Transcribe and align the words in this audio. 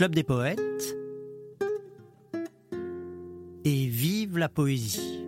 Club 0.00 0.14
des 0.14 0.22
poètes 0.22 0.96
et 3.66 3.86
vive 3.86 4.38
la 4.38 4.48
poésie. 4.48 5.26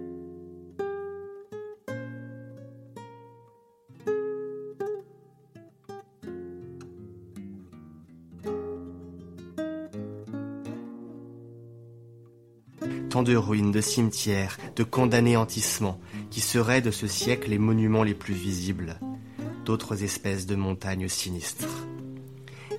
Tant 13.10 13.22
de 13.22 13.36
ruines, 13.36 13.72
de 13.72 13.82
cimetières, 13.82 14.56
de 14.74 14.84
condamnéantissements, 14.84 16.00
qui 16.30 16.40
seraient 16.40 16.80
de 16.80 16.90
ce 16.90 17.06
siècle 17.06 17.50
les 17.50 17.58
monuments 17.58 18.04
les 18.04 18.14
plus 18.14 18.32
visibles, 18.32 18.98
d'autres 19.66 20.02
espèces 20.02 20.46
de 20.46 20.54
montagnes 20.54 21.08
sinistres. 21.08 21.86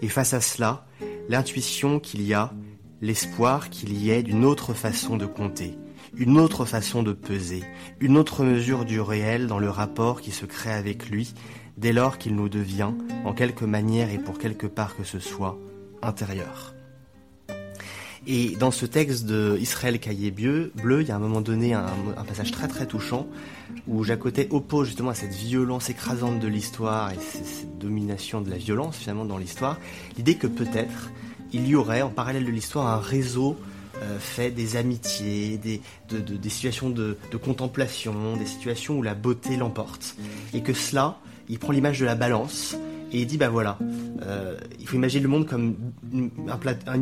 Et 0.01 0.09
face 0.09 0.33
à 0.33 0.41
cela, 0.41 0.87
l'intuition 1.29 1.99
qu'il 1.99 2.21
y 2.21 2.33
a, 2.33 2.53
l'espoir 3.01 3.69
qu'il 3.69 3.97
y 3.97 4.11
ait 4.11 4.23
d'une 4.23 4.45
autre 4.45 4.73
façon 4.73 5.17
de 5.17 5.25
compter, 5.25 5.77
une 6.15 6.39
autre 6.39 6.65
façon 6.65 7.03
de 7.03 7.13
peser, 7.13 7.63
une 7.99 8.17
autre 8.17 8.43
mesure 8.43 8.85
du 8.85 9.01
réel 9.01 9.47
dans 9.47 9.59
le 9.59 9.69
rapport 9.69 10.21
qui 10.21 10.31
se 10.31 10.45
crée 10.45 10.73
avec 10.73 11.09
lui, 11.09 11.33
dès 11.77 11.93
lors 11.93 12.17
qu'il 12.17 12.35
nous 12.35 12.49
devient, 12.49 12.91
en 13.25 13.33
quelque 13.33 13.65
manière 13.65 14.11
et 14.11 14.19
pour 14.19 14.37
quelque 14.37 14.67
part 14.67 14.95
que 14.95 15.03
ce 15.03 15.19
soit, 15.19 15.57
intérieur. 16.01 16.73
Et 18.25 18.55
dans 18.55 18.71
ce 18.71 18.85
texte 18.85 19.25
de 19.25 19.57
Israël 19.59 19.99
Caillé 19.99 20.31
Bleu, 20.31 20.71
il 21.01 21.07
y 21.07 21.11
a 21.11 21.15
un 21.15 21.19
moment 21.19 21.41
donné 21.41 21.73
un, 21.73 21.85
passage 22.25 22.51
très 22.51 22.69
très 22.69 22.85
touchant 22.85 23.27
où 23.87 24.03
Jacotet 24.03 24.47
oppose 24.51 24.87
justement 24.87 25.09
à 25.09 25.13
cette 25.13 25.33
violence 25.33 25.89
écrasante 25.89 26.39
de 26.39 26.47
l'histoire 26.47 27.11
et 27.11 27.17
cette 27.19 27.77
domination 27.79 28.39
de 28.39 28.49
la 28.49 28.57
violence 28.57 28.95
finalement 28.95 29.25
dans 29.25 29.37
l'histoire, 29.37 29.77
l'idée 30.15 30.35
que 30.35 30.47
peut-être 30.47 31.11
il 31.51 31.67
y 31.67 31.75
aurait 31.75 32.01
en 32.01 32.09
parallèle 32.09 32.45
de 32.45 32.51
l'histoire 32.51 32.87
un 32.87 32.99
réseau 32.99 33.57
euh, 34.01 34.17
fait 34.19 34.51
des 34.51 34.77
amitiés, 34.77 35.57
des, 35.57 35.81
des 36.09 36.49
situations 36.49 36.89
de, 36.89 37.17
contemplation, 37.43 38.37
des 38.37 38.45
situations 38.45 38.97
où 38.97 39.03
la 39.03 39.15
beauté 39.15 39.57
l'emporte. 39.57 40.15
Et 40.53 40.61
que 40.61 40.73
cela, 40.73 41.19
il 41.49 41.59
prend 41.59 41.73
l'image 41.73 41.99
de 41.99 42.05
la 42.05 42.15
balance 42.15 42.75
et 43.13 43.19
il 43.19 43.27
dit 43.27 43.37
bah 43.37 43.49
voilà, 43.49 43.77
euh, 44.23 44.57
il 44.79 44.87
faut 44.87 44.95
imaginer 44.95 45.21
le 45.21 45.29
monde 45.29 45.47
comme 45.47 45.75
une, 46.11 46.29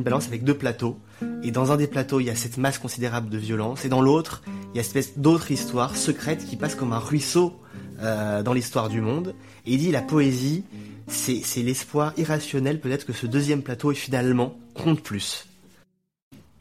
balance 0.04 0.28
avec 0.28 0.44
deux 0.44 0.54
plateaux. 0.54 1.00
Et 1.42 1.52
dans 1.52 1.72
un 1.72 1.78
des 1.78 1.88
plateaux, 1.88 2.20
il 2.20 2.26
y 2.26 2.30
a 2.30 2.36
cette 2.36 2.58
masse 2.58 2.78
considérable 2.78 3.30
de 3.30 3.38
violence, 3.38 3.86
et 3.86 3.90
dans 3.90 4.02
l'autre, 4.02 4.44
il 4.74 4.78
y 4.78 4.80
a 4.80 4.84
cette 4.84 4.98
espèce 4.98 5.18
d'autre 5.18 5.52
histoire 5.52 5.96
secrète 5.96 6.46
qui 6.46 6.58
passe 6.58 6.76
comme 6.76 6.92
un 6.94 7.00
ruisseau 7.00 7.54
euh, 8.02 8.44
dans 8.44 8.54
l'histoire 8.54 8.90
du 8.90 9.00
monde. 9.00 9.34
Et 9.66 9.74
il 9.74 9.78
dit 9.78 9.92
la 9.92 10.02
poésie, 10.02 10.66
c'est 11.08 11.62
l'espoir 11.62 12.14
irrationnel 12.18 12.80
peut-être 12.80 13.06
que 13.06 13.14
ce 13.14 13.26
deuxième 13.26 13.62
plateau 13.62 13.92
est 13.92 13.96
finalement 13.96 14.58
compte 14.76 15.02
plus. 15.02 15.48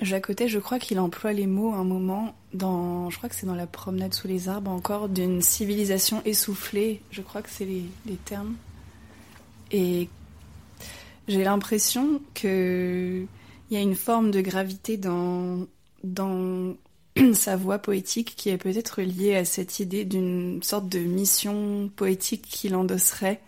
Jacotet, 0.00 0.48
je 0.48 0.58
crois 0.58 0.78
qu'il 0.78 0.98
emploie 0.98 1.32
les 1.32 1.46
mots 1.46 1.74
un 1.74 1.84
moment 1.84 2.34
dans, 2.54 3.10
je 3.10 3.18
crois 3.18 3.28
que 3.28 3.34
c'est 3.34 3.46
dans 3.46 3.54
la 3.54 3.66
promenade 3.66 4.14
sous 4.14 4.28
les 4.28 4.48
arbres 4.48 4.70
encore, 4.70 5.08
d'une 5.08 5.42
civilisation 5.42 6.22
essoufflée. 6.24 7.02
Je 7.10 7.20
crois 7.20 7.42
que 7.42 7.50
c'est 7.50 7.66
les, 7.66 7.84
les 8.06 8.16
termes. 8.16 8.54
Et 9.70 10.08
j'ai 11.28 11.44
l'impression 11.44 12.20
qu'il 12.34 13.26
y 13.70 13.76
a 13.76 13.80
une 13.80 13.94
forme 13.94 14.30
de 14.30 14.40
gravité 14.40 14.96
dans, 14.96 15.66
dans 16.02 16.74
sa 17.34 17.56
voix 17.56 17.78
poétique 17.78 18.34
qui 18.36 18.48
est 18.50 18.58
peut-être 18.58 19.02
liée 19.02 19.36
à 19.36 19.44
cette 19.44 19.80
idée 19.80 20.04
d'une 20.04 20.62
sorte 20.62 20.88
de 20.88 21.00
mission 21.00 21.90
poétique 21.94 22.42
qu'il 22.42 22.74
endosserait 22.74 23.40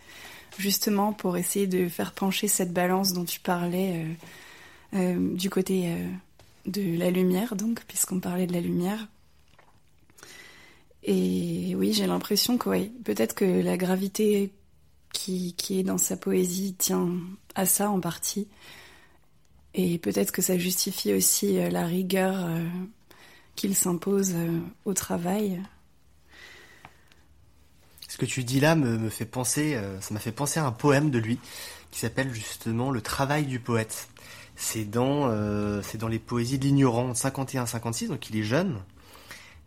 justement 0.58 1.12
pour 1.12 1.36
essayer 1.36 1.66
de 1.66 1.88
faire 1.88 2.12
pencher 2.12 2.48
cette 2.48 2.72
balance 2.72 3.12
dont 3.12 3.24
tu 3.24 3.40
parlais 3.40 4.04
euh, 4.94 4.98
euh, 4.98 5.34
du 5.34 5.50
côté 5.50 5.84
euh, 5.86 6.08
de 6.66 6.98
la 6.98 7.10
lumière, 7.10 7.56
donc, 7.56 7.82
puisqu'on 7.88 8.20
parlait 8.20 8.46
de 8.46 8.52
la 8.52 8.60
lumière. 8.60 9.08
Et 11.04 11.74
oui, 11.76 11.92
j'ai 11.92 12.06
l'impression 12.06 12.58
que 12.58 12.68
oui, 12.68 12.92
peut-être 13.04 13.34
que 13.34 13.44
la 13.44 13.76
gravité 13.76 14.52
qui, 15.12 15.54
est 15.70 15.82
dans 15.82 15.98
sa 15.98 16.16
poésie 16.16 16.74
tient 16.74 17.10
à 17.54 17.66
ça 17.66 17.90
en 17.90 18.00
partie. 18.00 18.48
Et 19.74 19.98
peut-être 19.98 20.32
que 20.32 20.42
ça 20.42 20.58
justifie 20.58 21.14
aussi 21.14 21.58
euh, 21.58 21.70
la 21.70 21.86
rigueur 21.86 22.34
euh, 22.36 22.66
qu'il 23.56 23.74
s'impose 23.74 24.32
euh, 24.34 24.60
au 24.84 24.92
travail. 24.92 25.62
Ce 28.08 28.18
que 28.18 28.26
tu 28.26 28.44
dis 28.44 28.60
là 28.60 28.74
me, 28.74 29.08
fait 29.08 29.24
penser, 29.24 29.80
ça 30.00 30.12
m'a 30.12 30.20
fait 30.20 30.32
penser 30.32 30.60
à 30.60 30.66
un 30.66 30.72
poème 30.72 31.10
de 31.10 31.18
lui 31.18 31.38
qui 31.90 31.98
s'appelle 31.98 32.30
justement 32.30 32.90
Le 32.90 33.00
travail 33.00 33.46
du 33.46 33.58
poète. 33.58 34.08
C'est 34.54 34.84
dans, 34.84 35.32
c'est 35.82 35.96
dans 35.96 36.08
les 36.08 36.18
poésies 36.18 36.58
de 36.58 36.64
l'ignorant, 36.64 37.12
51-56, 37.12 38.08
donc 38.08 38.28
il 38.28 38.36
est 38.36 38.42
jeune. 38.42 38.82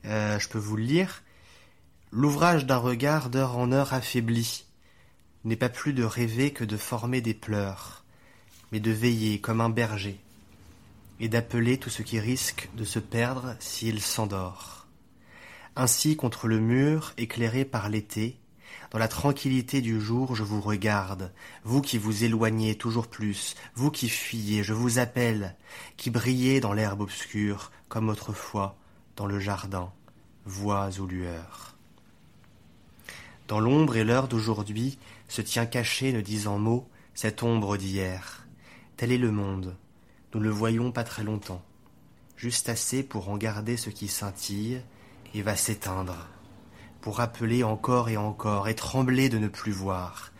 je 0.04 0.48
peux 0.48 0.60
vous 0.60 0.78
le 0.78 0.84
lire. 0.84 1.24
L'ouvrage 2.12 2.68
d'un 2.68 2.78
regard 2.78 3.32
d'heure 3.32 3.58
en 3.58 3.72
heure 3.72 3.96
affaibli, 3.96 4.66
n'est 5.46 5.56
pas 5.56 5.70
plus 5.70 5.94
de 5.94 6.04
rêver 6.04 6.52
que 6.52 6.64
de 6.64 6.76
former 6.76 7.22
des 7.22 7.34
pleurs, 7.34 8.04
mais 8.72 8.80
de 8.80 8.92
veiller 8.92 9.40
comme 9.40 9.62
un 9.62 9.70
berger, 9.70 10.20
et 11.20 11.30
d'appeler 11.30 11.78
tout 11.78 11.90
ce 11.90 12.02
qui 12.02 12.20
risque 12.20 12.70
de 12.76 12.84
se 12.84 13.00
perdre 13.00 13.56
s'il 13.60 14.02
s'endort. 14.02 14.88
Ainsi, 15.76 16.16
contre 16.16 16.48
le 16.48 16.60
mur, 16.60 17.14
éclairé 17.18 17.64
par 17.64 17.90
l'été, 17.90 18.38
dans 18.92 19.00
la 19.00 19.08
tranquillité 19.08 19.82
du 19.82 20.00
jour, 20.00 20.36
je 20.36 20.44
vous 20.44 20.62
regarde, 20.62 21.32
vous 21.64 21.82
qui 21.82 21.98
vous 21.98 22.24
éloignez 22.24 22.76
toujours 22.76 23.08
plus, 23.08 23.56
vous 23.76 23.92
qui 23.92 24.10
fuyez, 24.10 24.64
je 24.64 24.74
vous 24.74 25.00
appelle, 25.00 25.56
qui 25.98 26.10
brillez 26.10 26.60
dans 26.60 26.74
l'herbe 26.74 27.02
obscure, 27.02 27.72
comme 27.90 28.10
autrefois, 28.10 28.78
dans 29.16 29.26
le 29.26 29.40
jardin, 29.40 29.92
voix 30.46 30.90
ou 31.00 31.08
lueurs. 31.08 31.76
Dans 33.48 33.60
l'ombre 33.60 33.98
et 33.98 34.04
l'heure 34.04 34.28
d'aujourd'hui, 34.28 34.98
se 35.28 35.42
tient 35.42 35.66
caché, 35.66 36.14
ne 36.14 36.22
disant 36.22 36.60
mot, 36.60 36.88
cette 37.14 37.44
ombre 37.44 37.78
d'hier. 37.78 38.46
Tel 38.98 39.12
est 39.12 39.18
le 39.18 39.32
monde. 39.32 39.76
Nous 40.34 40.40
le 40.40 40.50
voyons 40.50 40.92
pas 40.92 41.04
très 41.04 41.24
longtemps. 41.24 41.64
Juste 42.38 42.70
assez 42.70 43.04
pour 43.04 43.30
en 43.30 43.38
garder 43.38 43.78
ce 43.78 43.90
qui 43.90 44.08
scintille 44.08 44.82
et 45.34 45.42
va 45.42 45.56
s'éteindre. 45.56 46.28
Pour 47.02 47.18
rappeler 47.18 47.64
encore 47.64 48.10
et 48.10 48.18
encore 48.18 48.68
et 48.68 48.76
trembler 48.76 49.30
de 49.30 49.38
ne 49.38 49.48
plus 49.48 49.72
voir. 49.72 50.32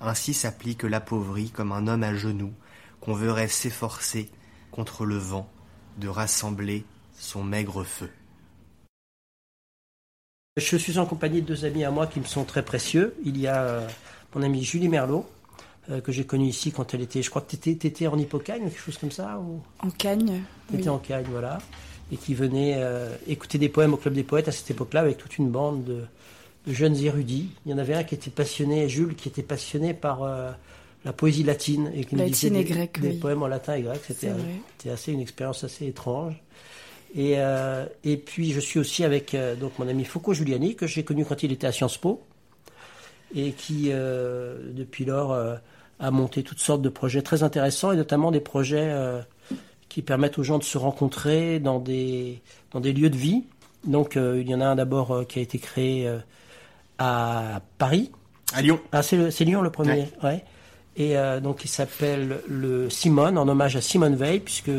Ainsi 0.00 0.34
s'applique 0.34 0.82
l'appauvri 0.82 1.50
comme 1.50 1.72
un 1.72 1.86
homme 1.86 2.02
à 2.02 2.14
genoux 2.14 2.52
qu'on 3.00 3.14
verrait 3.14 3.48
s'efforcer 3.48 4.30
contre 4.70 5.04
le 5.04 5.16
vent 5.16 5.50
de 5.98 6.08
rassembler 6.08 6.84
son 7.18 7.42
maigre 7.42 7.84
feu. 7.84 8.10
Je 10.56 10.76
suis 10.76 10.98
en 10.98 11.06
compagnie 11.06 11.40
de 11.40 11.46
deux 11.46 11.64
amis 11.64 11.84
à 11.84 11.90
moi 11.90 12.06
qui 12.06 12.20
me 12.20 12.24
sont 12.24 12.44
très 12.44 12.64
précieux. 12.64 13.14
Il 13.24 13.38
y 13.38 13.46
a 13.46 13.62
euh, 13.62 13.88
mon 14.34 14.42
amie 14.42 14.62
Julie 14.62 14.88
Merlot, 14.88 15.26
euh, 15.90 16.00
que 16.00 16.12
j'ai 16.12 16.24
connue 16.24 16.48
ici 16.48 16.70
quand 16.70 16.92
elle 16.92 17.00
était, 17.00 17.22
je 17.22 17.30
crois 17.30 17.40
que 17.40 17.56
tu 17.56 17.70
étais, 17.70 18.06
en 18.06 18.18
Hippocagne 18.18 18.62
ou 18.62 18.68
quelque 18.68 18.80
chose 18.80 18.98
comme 18.98 19.10
ça 19.10 19.38
ou... 19.38 19.60
En 19.80 19.90
Cagne. 19.90 20.42
Tu 20.70 20.76
étais 20.76 20.90
en 20.90 20.98
Cagne, 20.98 21.24
voilà. 21.30 21.60
Et 22.12 22.16
qui 22.16 22.34
venait 22.34 22.74
euh, 22.76 23.14
écouter 23.26 23.56
des 23.56 23.70
poèmes 23.70 23.94
au 23.94 23.96
Club 23.96 24.12
des 24.12 24.22
Poètes 24.22 24.48
à 24.48 24.52
cette 24.52 24.70
époque-là 24.70 25.00
avec 25.00 25.16
toute 25.16 25.38
une 25.38 25.48
bande 25.48 25.84
de, 25.84 26.04
jeunes 26.66 26.96
érudits. 26.96 27.48
Il 27.64 27.72
y 27.72 27.74
en 27.74 27.78
avait 27.78 27.94
un 27.94 28.04
qui 28.04 28.14
était 28.14 28.30
passionné, 28.30 28.86
Jules, 28.88 29.14
qui 29.14 29.28
était 29.28 29.42
passionné 29.42 29.94
par 29.94 30.22
euh, 30.24 30.50
la 31.06 31.14
poésie 31.14 31.42
latine. 31.42 31.90
Et 31.94 32.04
qui 32.04 32.16
latine 32.16 32.56
et 32.56 32.64
grecque, 32.64 33.00
Des 33.00 33.14
poèmes 33.14 33.42
en 33.42 33.46
latin 33.46 33.76
et 33.76 33.82
grec. 33.82 34.00
C'était 34.06 34.90
assez 34.90 35.12
une 35.12 35.20
expérience 35.20 35.64
assez 35.64 35.86
étrange. 35.86 36.34
Et, 37.16 37.36
et 38.04 38.16
puis 38.18 38.52
je 38.52 38.60
suis 38.60 38.78
aussi 38.78 39.02
avec 39.02 39.34
donc 39.58 39.78
mon 39.78 39.88
ami 39.88 40.04
Foucault 40.04 40.34
Giuliani, 40.34 40.76
que 40.76 40.86
j'ai 40.86 41.04
connu 41.04 41.24
quand 41.24 41.42
il 41.42 41.50
était 41.52 41.66
à 41.66 41.72
Sciences 41.72 41.96
Po 41.96 42.22
et 43.34 43.52
qui, 43.52 43.88
euh, 43.90 44.56
depuis 44.72 45.04
lors, 45.04 45.32
euh, 45.32 45.56
a 46.00 46.10
monté 46.10 46.42
toutes 46.42 46.60
sortes 46.60 46.82
de 46.82 46.88
projets 46.88 47.22
très 47.22 47.42
intéressants 47.42 47.92
et 47.92 47.96
notamment 47.96 48.30
des 48.30 48.40
projets 48.40 48.90
euh, 48.90 49.20
qui 49.88 50.02
permettent 50.02 50.38
aux 50.38 50.42
gens 50.42 50.58
de 50.58 50.64
se 50.64 50.78
rencontrer 50.78 51.58
dans 51.60 51.78
des, 51.78 52.40
dans 52.72 52.80
des 52.80 52.92
lieux 52.92 53.10
de 53.10 53.16
vie. 53.16 53.44
Donc, 53.84 54.16
il 54.16 54.48
y 54.48 54.54
en 54.54 54.60
a 54.60 54.66
un 54.66 54.76
d'abord 54.76 55.26
qui 55.28 55.38
a 55.38 55.42
été 55.42 55.58
créé 55.58 56.12
à 56.98 57.62
Paris. 57.78 58.10
À 58.52 58.60
Lyon. 58.60 58.80
Ah, 58.90 59.02
c'est 59.02 59.44
Lyon 59.44 59.62
le 59.62 59.70
premier, 59.70 60.08
ouais. 60.22 60.44
Et 60.96 61.14
donc, 61.40 61.64
il 61.64 61.68
s'appelle 61.68 62.40
le 62.48 62.90
Simone, 62.90 63.38
en 63.38 63.46
hommage 63.46 63.76
à 63.76 63.80
Simone 63.80 64.16
Veil, 64.16 64.40
puisque 64.40 64.72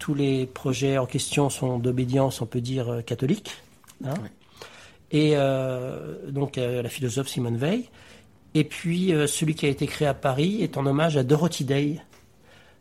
tous 0.00 0.14
les 0.14 0.46
projets 0.46 0.98
en 0.98 1.06
question 1.06 1.48
sont 1.48 1.78
d'obédience, 1.78 2.42
on 2.42 2.46
peut 2.46 2.60
dire, 2.60 3.02
catholique. 3.06 3.52
Hein 4.04 4.14
et 5.10 5.32
euh, 5.34 6.30
donc 6.30 6.58
euh, 6.58 6.82
la 6.82 6.88
philosophe 6.88 7.28
Simone 7.28 7.56
Veil. 7.56 7.88
Et 8.54 8.64
puis 8.64 9.12
euh, 9.12 9.26
celui 9.26 9.54
qui 9.54 9.66
a 9.66 9.68
été 9.68 9.86
créé 9.86 10.08
à 10.08 10.14
Paris 10.14 10.62
est 10.62 10.76
en 10.76 10.86
hommage 10.86 11.16
à 11.16 11.22
Dorothy 11.22 11.64
Day. 11.64 12.00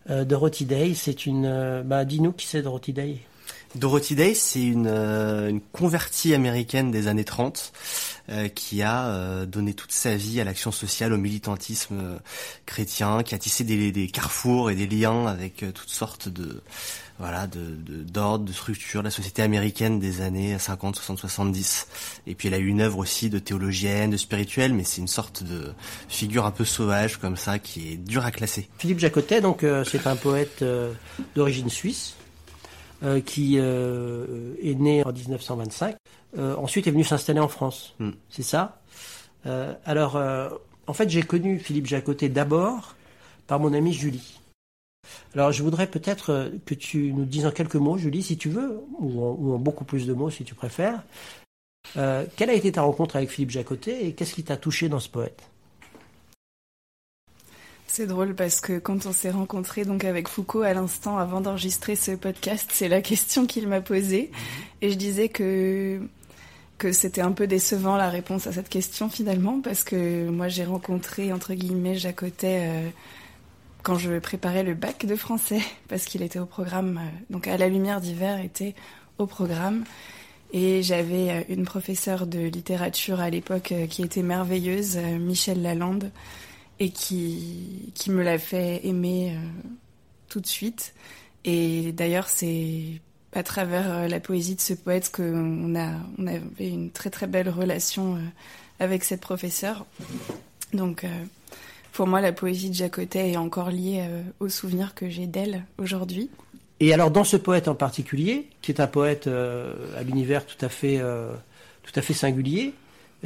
Dorothy 0.09 0.63
Day, 0.63 0.93
c'est 0.93 1.25
une. 1.25 1.83
bah, 1.83 2.05
dis-nous 2.05 2.31
qui 2.31 2.47
c'est 2.47 2.61
Dorothy 2.61 2.93
Day. 2.93 3.17
Dorothy 3.75 4.15
Day, 4.15 4.33
c'est 4.33 4.63
une, 4.63 4.87
euh, 4.87 5.49
une, 5.49 5.61
convertie 5.61 6.33
américaine 6.33 6.89
des 6.89 7.07
années 7.07 7.25
30 7.25 7.73
euh, 8.29 8.47
qui 8.47 8.81
a 8.81 9.07
euh, 9.07 9.45
donné 9.45 9.73
toute 9.73 9.91
sa 9.91 10.15
vie 10.15 10.39
à 10.39 10.43
l'action 10.43 10.71
sociale, 10.71 11.13
au 11.13 11.17
militantisme 11.17 12.19
chrétien, 12.65 13.23
qui 13.23 13.35
a 13.35 13.37
tissé 13.37 13.63
des, 13.63 14.07
carrefours 14.07 14.71
et 14.71 14.75
des 14.75 14.87
liens 14.87 15.27
avec 15.27 15.65
toutes 15.73 15.89
sortes 15.89 16.29
de 16.29 16.61
voilà 17.19 17.47
de 17.47 17.75
d'ordres, 18.03 18.45
de, 18.45 18.49
de 18.49 18.53
structures, 18.53 19.01
la 19.01 19.09
société 19.09 19.41
américaine 19.41 19.99
des 19.99 20.21
années 20.21 20.57
50, 20.57 20.95
60, 20.95 21.19
70. 21.19 21.87
Et 22.27 22.35
puis 22.35 22.47
elle 22.47 22.53
a 22.53 22.59
eu 22.59 22.67
une 22.67 22.81
œuvre 22.81 22.99
aussi 22.99 23.29
de 23.29 23.39
théologienne, 23.39 24.11
de 24.11 24.17
spirituelle, 24.17 24.73
mais 24.73 24.83
c'est 24.83 25.01
une 25.01 25.07
sorte 25.07 25.43
de 25.43 25.73
figure 26.07 26.45
un 26.45 26.51
peu 26.51 26.63
sauvage 26.63 27.17
comme 27.17 27.35
ça 27.35 27.59
qui 27.59 27.93
est 27.93 27.97
dure 27.97 28.25
à 28.25 28.31
classer. 28.31 28.69
Philippe 28.77 28.99
Jacotet, 28.99 29.41
donc 29.41 29.65
c'est 29.85 30.07
un 30.07 30.15
poète 30.15 30.63
d'origine 31.35 31.69
suisse 31.69 32.15
euh, 33.03 33.21
qui 33.21 33.57
euh, 33.59 34.55
est 34.59 34.73
né 34.73 35.03
en 35.05 35.13
1925. 35.13 35.95
Euh, 36.37 36.55
ensuite 36.55 36.87
est 36.87 36.91
venu 36.91 37.03
s'installer 37.03 37.39
en 37.39 37.47
France. 37.47 37.93
Hmm. 37.99 38.11
C'est 38.29 38.43
ça? 38.43 38.81
Alors, 39.85 40.21
en 40.87 40.93
fait, 40.93 41.09
j'ai 41.09 41.23
connu 41.23 41.57
Philippe 41.57 41.85
Jacotet 41.85 42.27
d'abord 42.27 42.95
par 43.45 43.61
mon 43.61 43.71
amie 43.71 43.93
Julie. 43.93 44.41
Alors, 45.33 45.53
je 45.53 45.63
voudrais 45.63 45.87
peut-être 45.87 46.51
que 46.65 46.73
tu 46.73 47.13
nous 47.13 47.23
dises 47.23 47.45
en 47.45 47.51
quelques 47.51 47.75
mots, 47.75 47.97
Julie, 47.97 48.23
si 48.23 48.37
tu 48.37 48.49
veux, 48.49 48.81
ou 48.99 49.53
en, 49.53 49.57
beaucoup 49.57 49.85
plus 49.85 50.05
de 50.05 50.11
mots 50.11 50.29
si 50.29 50.43
tu 50.43 50.53
préfères. 50.53 51.01
quelle 51.93 52.49
a 52.49 52.53
été 52.53 52.73
ta 52.73 52.81
rencontre 52.81 53.15
avec 53.15 53.29
Philippe 53.29 53.51
Jacotet 53.51 54.05
et 54.05 54.11
qu'est-ce 54.11 54.33
qui 54.33 54.43
t'a 54.43 54.57
touché 54.57 54.89
dans 54.89 54.99
ce 54.99 55.07
poète? 55.07 55.49
C'est 57.87 58.05
drôle 58.05 58.35
parce 58.35 58.61
que 58.61 58.77
quand 58.79 59.05
on 59.05 59.13
s'est 59.13 59.31
rencontré 59.31 59.85
donc 59.85 60.03
avec 60.03 60.27
Foucault 60.27 60.61
à 60.61 60.73
l'instant 60.73 61.17
avant 61.17 61.41
d'enregistrer 61.41 61.95
ce 61.95 62.11
podcast, 62.11 62.69
c'est 62.71 62.89
la 62.89 63.01
question 63.01 63.45
qu'il 63.45 63.67
m'a 63.67 63.81
posée. 63.81 64.29
Mhm. 64.31 64.65
et 64.81 64.91
je 64.91 64.95
disais 64.95 65.29
que 65.29 66.01
que 66.77 66.91
c'était 66.91 67.21
un 67.21 67.31
peu 67.31 67.47
décevant 67.47 67.97
la 67.97 68.09
réponse 68.09 68.45
à 68.45 68.51
cette 68.51 68.69
question 68.69 69.09
finalement 69.09 69.61
parce 69.61 69.83
que 69.83 70.29
moi 70.29 70.47
j'ai 70.47 70.63
rencontré 70.63 71.33
entre 71.33 71.55
guillemets 71.55 71.95
Jacotet 71.95 72.59
euh, 72.61 72.89
quand 73.81 73.97
je 73.97 74.19
préparais 74.19 74.61
le 74.63 74.75
bac 74.75 75.05
de 75.05 75.15
français 75.15 75.61
parce 75.87 76.05
qu'il 76.05 76.21
était 76.21 76.39
au 76.39 76.45
programme 76.45 76.99
euh, 77.01 77.09
donc 77.31 77.47
à 77.47 77.57
la 77.57 77.67
lumière 77.67 78.01
d'hiver 78.01 78.39
était 78.39 78.75
au 79.17 79.25
programme. 79.25 79.85
Et 80.53 80.81
j'avais 80.81 81.29
euh, 81.31 81.41
une 81.49 81.65
professeure 81.65 82.27
de 82.27 82.39
littérature 82.39 83.19
à 83.19 83.29
l'époque 83.29 83.73
qui 83.89 84.03
était 84.03 84.21
merveilleuse 84.21 84.97
Michel 84.97 85.61
Lalande 85.61 86.11
et 86.79 86.89
qui, 86.89 87.91
qui 87.95 88.11
me 88.11 88.23
l'a 88.23 88.37
fait 88.37 88.85
aimer 88.85 89.33
euh, 89.35 89.39
tout 90.29 90.39
de 90.39 90.47
suite. 90.47 90.93
Et 91.45 91.91
d'ailleurs, 91.91 92.27
c'est 92.27 93.01
à 93.33 93.43
travers 93.43 93.91
euh, 93.91 94.07
la 94.07 94.19
poésie 94.19 94.55
de 94.55 94.61
ce 94.61 94.73
poète 94.73 95.11
qu'on 95.11 95.75
a, 95.75 95.91
on 96.17 96.27
avait 96.27 96.69
une 96.69 96.91
très 96.91 97.09
très 97.09 97.27
belle 97.27 97.49
relation 97.49 98.15
euh, 98.15 98.19
avec 98.79 99.03
cette 99.03 99.21
professeure. 99.21 99.85
Donc, 100.73 101.05
pour 101.93 102.07
moi, 102.07 102.19
la 102.19 102.33
poésie 102.33 102.69
de 102.69 102.75
Jacotet 102.75 103.31
est 103.31 103.37
encore 103.37 103.71
liée 103.71 104.05
aux 104.41 104.49
souvenirs 104.49 104.93
que 104.93 105.09
j'ai 105.09 105.27
d'elle 105.27 105.63
aujourd'hui. 105.77 106.29
Et 106.81 106.93
alors, 106.93 107.09
dans 107.09 107.23
ce 107.23 107.37
poète 107.37 107.69
en 107.69 107.73
particulier, 107.73 108.49
qui 108.61 108.71
est 108.71 108.81
un 108.81 108.85
poète 108.85 109.27
à 109.27 110.03
l'univers 110.03 110.45
tout 110.45 110.63
à 110.63 110.67
fait, 110.67 111.01
tout 111.83 111.91
à 111.95 112.01
fait 112.01 112.13
singulier, 112.13 112.73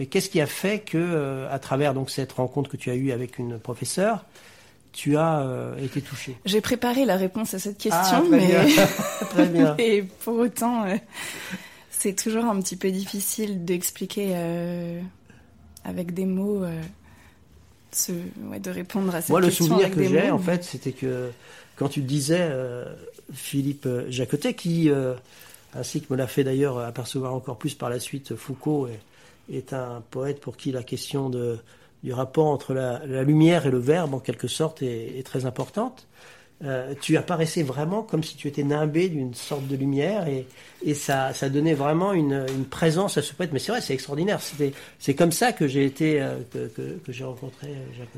Qu'est-ce 0.10 0.30
qui 0.30 0.40
a 0.40 0.48
fait 0.48 0.80
que, 0.80 0.98
euh, 0.98 1.54
à 1.54 1.60
travers 1.60 1.94
donc 1.94 2.10
cette 2.10 2.32
rencontre 2.32 2.70
que 2.70 2.78
tu 2.78 2.90
as 2.90 2.96
eue 2.96 3.12
avec 3.12 3.38
une 3.40 3.60
professeure, 3.60 4.26
tu 4.94 5.18
as 5.18 5.42
euh, 5.42 5.78
été 5.84 6.02
touché 6.02 6.38
J'ai 6.46 6.62
préparé 6.62 7.06
la 7.06 7.18
réponse 7.18 7.54
à 7.54 7.60
cette 7.60 7.78
question, 7.78 8.24
ah, 8.24 8.24
mais 8.30 8.56
très 9.30 9.48
bien. 9.48 9.76
et 9.78 10.04
pour 10.24 10.38
autant, 10.38 10.86
euh, 10.86 10.96
c'est 11.90 12.16
toujours 12.16 12.46
un 12.46 12.60
petit 12.62 12.78
peu 12.78 12.90
difficile 12.90 13.66
d'expliquer 13.66 14.34
avec 15.84 16.14
des 16.14 16.26
mots, 16.26 16.64
ce, 17.92 18.14
ouais, 18.50 18.60
de 18.60 18.72
répondre 18.72 19.14
à 19.14 19.22
cette 19.22 19.28
question. 19.28 19.34
Moi, 19.34 19.42
le 19.42 19.52
souvenir 19.52 19.92
que 19.92 20.04
j'ai, 20.04 20.32
en 20.32 20.40
fait, 20.40 20.64
c'était 20.64 20.94
que 20.94 21.32
quand 21.76 21.90
tu 21.90 22.02
disais 22.02 22.50
Philippe 23.34 23.88
Jacotet, 24.08 24.54
qui 24.54 24.90
ainsi 25.76 26.02
que 26.02 26.12
me 26.12 26.18
l'a 26.18 26.28
fait 26.28 26.44
d'ailleurs 26.44 26.80
apercevoir 26.80 27.34
encore 27.34 27.58
plus 27.58 27.76
par 27.76 27.90
la 27.90 28.00
suite 28.00 28.36
Foucault 28.36 28.88
et 28.88 29.00
est 29.52 29.74
un 29.74 30.02
poète 30.10 30.40
pour 30.40 30.58
qui 30.58 30.72
la 30.72 30.84
question 30.84 31.30
du 31.30 32.14
rapport 32.14 32.48
entre 32.48 32.74
la, 32.74 33.24
lumière 33.24 33.66
et 33.66 33.72
le 33.72 33.80
verbe, 33.80 34.14
en 34.14 34.20
quelque 34.20 34.48
sorte, 34.48 34.82
est, 34.82 35.26
très 35.26 35.46
importante. 35.46 36.08
Euh, 36.64 36.94
tu 37.02 37.18
apparaissais 37.18 37.64
vraiment 37.64 38.04
comme 38.04 38.22
si 38.22 38.36
tu 38.36 38.48
étais 38.48 38.64
nimbé 38.64 39.10
d'une 39.10 39.34
sorte 39.34 39.68
de 39.68 39.76
lumière 39.76 40.28
et, 40.28 40.94
ça, 40.94 41.32
donnait 41.50 41.74
vraiment 41.74 42.14
une, 42.14 42.46
présence 42.70 43.18
à 43.18 43.22
ce 43.22 43.34
poète. 43.34 43.52
Mais 43.52 43.60
c'est 43.60 43.72
vrai, 43.72 43.82
c'est 43.82 43.94
extraordinaire. 43.94 44.40
C'est 45.00 45.16
comme 45.16 45.32
ça 45.32 45.54
que 45.54 45.68
j'ai 45.68 45.86
été, 45.86 46.22
euh, 46.22 46.38
que, 46.54 47.12
j'ai 47.12 47.24
rencontré 47.24 47.68
euh, 47.68 47.98
Jacques 47.98 48.10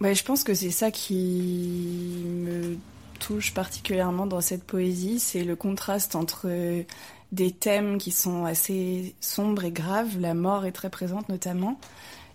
ouais, 0.00 0.14
Je 0.14 0.24
pense 0.24 0.44
que 0.44 0.54
c'est 0.54 0.70
ça 0.70 0.90
qui 0.90 2.24
me 2.26 2.76
touche 3.18 3.52
particulièrement 3.52 4.26
dans 4.26 4.40
cette 4.40 4.64
poésie, 4.64 5.20
c'est 5.20 5.44
le 5.44 5.54
contraste 5.54 6.14
entre 6.14 6.48
des 7.32 7.52
thèmes 7.52 7.98
qui 7.98 8.10
sont 8.10 8.44
assez 8.44 9.14
sombres 9.20 9.64
et 9.64 9.70
graves, 9.70 10.18
la 10.18 10.34
mort 10.34 10.66
est 10.66 10.72
très 10.72 10.90
présente 10.90 11.28
notamment, 11.28 11.78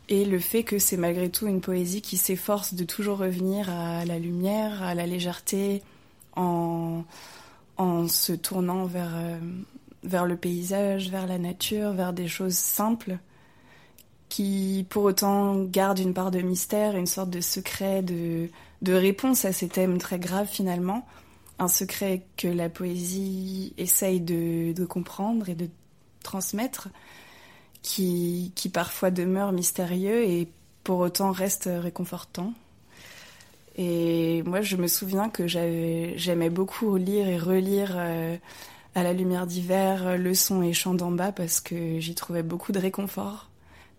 et 0.08 0.24
le 0.24 0.40
fait 0.40 0.64
que 0.64 0.80
c'est 0.80 0.98
malgré 0.98 1.30
tout 1.30 1.48
une 1.48 1.62
poésie 1.62 2.02
qui 2.02 2.18
s'efforce 2.18 2.76
de 2.76 2.84
toujours 2.84 3.18
revenir 3.18 3.70
à 3.70 4.06
la 4.06 4.20
lumière, 4.20 4.84
à 4.84 4.94
la 4.94 5.06
légèreté, 5.06 5.82
en, 6.36 7.04
en 7.78 8.08
se 8.08 8.34
tournant 8.34 8.86
vers, 8.86 9.12
euh, 9.16 9.40
le 10.26 10.38
paysage, 10.38 11.10
vers 11.10 11.28
la 11.28 11.40
nature, 11.40 11.92
vers 11.92 12.14
des 12.14 12.28
choses 12.28 12.56
simples, 12.56 13.18
qui 14.30 14.86
pour 14.90 15.04
autant 15.04 15.64
gardent 15.64 16.00
une 16.00 16.14
part 16.14 16.32
de 16.32 16.42
mystère, 16.42 16.96
une 16.96 17.06
sorte 17.06 17.30
de 17.30 17.42
secret, 17.42 18.02
de, 18.02 18.50
de 18.82 18.94
réponse 18.94 19.46
à 19.46 19.54
ces 19.54 19.68
thèmes 19.68 19.98
très 19.98 20.20
graves 20.20 20.50
finalement 20.50 21.06
un 21.60 21.68
secret 21.68 22.26
que 22.38 22.48
la 22.48 22.70
poésie 22.70 23.74
essaye 23.78 24.20
de, 24.20 24.86
comprendre 24.86 25.50
et 25.50 25.56
de 25.56 25.70
transmettre, 26.24 26.90
qui, 27.82 28.52
qui 28.56 28.70
parfois 28.70 29.12
demeure 29.12 29.52
mystérieux 29.52 30.24
et 30.24 30.48
pour 30.84 31.00
autant 31.00 31.32
reste 31.32 31.70
réconfortant. 31.72 32.54
Et 33.78 34.42
moi, 34.44 34.62
je 34.62 34.78
me 34.78 34.88
souviens 34.88 35.30
que 35.30 35.48
j'aimais 35.48 36.50
beaucoup 36.50 36.96
lire 36.96 37.28
et 37.28 37.38
relire 37.38 37.94
euh, 37.96 38.38
à 38.96 39.04
la 39.04 39.14
lumière 39.14 39.46
d'hiver, 39.46 40.18
Leçons 40.18 40.62
et 40.64 40.74
Chants 40.74 40.94
d'en 40.94 41.12
bas 41.12 41.32
parce 41.32 41.60
que 41.60 42.00
j'y 42.00 42.16
trouvais 42.16 42.44
beaucoup 42.44 42.72
de 42.72 42.80
réconfort. 42.80 43.50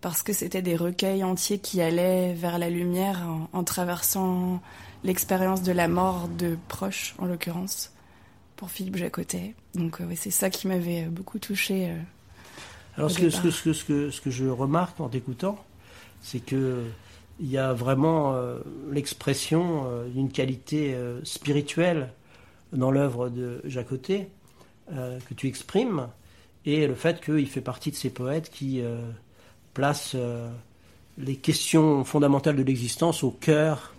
Parce 0.01 0.21
que 0.21 0.33
c'était 0.33 0.61
des 0.61 0.75
recueils 0.75 1.23
entiers 1.23 1.59
qui 1.59 1.81
allaient 1.81 2.33
vers 2.33 2.59
la 2.59 2.69
lumière 2.69 3.27
en 3.51 3.63
traversant 3.63 4.61
l'expérience 5.03 5.61
de 5.63 5.71
la 5.71 5.87
mort 5.87 6.27
de 6.27 6.57
proches, 6.67 7.15
en 7.17 7.25
l'occurrence, 7.25 7.91
pour 8.57 8.71
Philippe 8.71 8.97
Jacotet. 8.97 9.53
Donc 9.75 10.01
euh, 10.01 10.05
c'est 10.15 10.31
ça 10.31 10.49
qui 10.49 10.67
m'avait 10.67 11.05
euh, 11.05 11.09
beaucoup 11.09 11.39
touché. 11.39 11.89
Euh, 11.89 11.95
Alors 12.97 13.11
ce 13.11 13.19
que, 13.19 13.29
ce, 13.29 13.41
que, 13.41 13.51
ce, 13.51 13.83
que, 13.83 14.09
ce 14.09 14.19
que, 14.19 14.31
je 14.31 14.45
remarque 14.45 14.99
en 14.99 15.07
t'écoutant, 15.07 15.63
c'est 16.21 16.39
que 16.39 16.83
il 17.39 17.51
y 17.51 17.59
a 17.59 17.71
vraiment 17.71 18.35
l'expression 18.91 19.85
d'une 20.07 20.31
qualité 20.31 20.97
spirituelle 21.23 22.11
dans 22.73 22.89
l'œuvre 22.89 23.29
de 23.29 23.61
Jacotet 23.63 24.29
que 24.89 25.33
tu 25.35 25.45
exprimes, 25.45 26.07
et 26.65 26.87
le 26.87 26.95
fait 26.95 27.21
qu'il 27.21 27.45
fait 27.47 27.61
partie 27.61 27.91
de 27.91 27.95
ces 27.95 28.09
poètes 28.09 28.49
qui 28.49 28.81
placent 29.75 30.15
les 31.19 31.35
questions 31.35 32.03
fondamentales 32.03 32.55
de 32.55 32.63
l'existence 32.63 33.23
au 33.23 33.29
cœur 33.29 33.93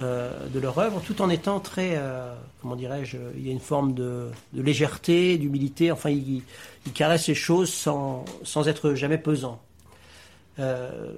de 0.00 0.58
leur 0.58 0.78
œuvre, 0.78 1.00
tout 1.04 1.20
en 1.22 1.28
étant 1.28 1.60
très, 1.60 1.92
euh, 1.96 2.34
comment 2.60 2.76
dirais-je, 2.76 3.18
il 3.36 3.46
y 3.46 3.50
a 3.50 3.52
une 3.52 3.60
forme 3.60 3.92
de, 3.94 4.30
légèreté, 4.54 5.36
d'humilité, 5.38 5.92
enfin, 5.92 6.10
il, 6.10 6.42
il, 6.86 6.92
caresse 6.92 7.28
les 7.28 7.34
choses 7.34 7.72
sans, 7.72 8.24
sans 8.42 8.68
être 8.68 8.94
jamais 8.94 9.18
pesant. 9.18 9.60
Euh, 10.58 11.12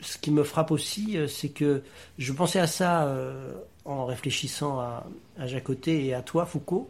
ce 0.00 0.18
qui 0.18 0.30
me 0.30 0.42
frappe 0.42 0.70
aussi, 0.70 1.16
c'est 1.28 1.48
que 1.48 1.82
je 2.18 2.32
pensais 2.32 2.58
à 2.58 2.66
ça 2.66 3.12
en 3.84 4.04
réfléchissant 4.04 4.78
à, 4.78 5.06
à 5.38 5.46
Jacotet 5.46 6.04
et 6.04 6.14
à 6.14 6.22
toi, 6.22 6.46
Foucault, 6.46 6.88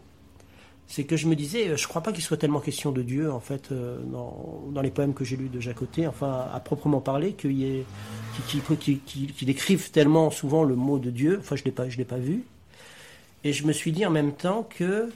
c'est 0.88 1.05
que 1.05 1.16
je 1.16 1.26
me 1.26 1.35
disais, 1.35 1.69
euh, 1.69 1.76
je 1.76 1.87
crois 1.88 2.02
pas 2.02 2.12
qu'il 2.12 2.23
soit 2.23 2.37
tellement 2.37 2.61
question 2.61 2.93
de 2.93 3.02
Dieu, 3.02 3.31
en 3.31 3.40
fait, 3.40 3.73
euh, 3.73 3.99
dans, 4.05 4.81
les 4.81 4.90
poèmes 4.90 5.14
que 5.14 5.25
j'ai 5.25 5.37
lus 5.37 5.49
de 5.49 5.61
Jacotet, 5.61 6.07
enfin, 6.07 6.47
à 6.52 6.61
proprement 6.61 7.00
parler, 7.00 7.33
qu'il 7.33 7.85
décrivent 9.43 9.90
tellement 9.90 10.31
souvent 10.31 10.62
le 10.62 10.76
mot 10.76 10.99
de 10.99 11.11
Dieu, 11.11 11.38
enfin, 11.40 11.57
je 11.57 11.62
ne 11.62 11.97
l'ai 11.97 12.05
pas, 12.05 12.19
vu. 12.19 12.45
Et 13.45 13.52
je 13.52 13.66
me 13.66 13.73
suis 13.73 13.93
dit 13.93 14.07
en 14.07 14.11
même 14.11 14.33
temps 14.33 14.66
que 14.69 15.11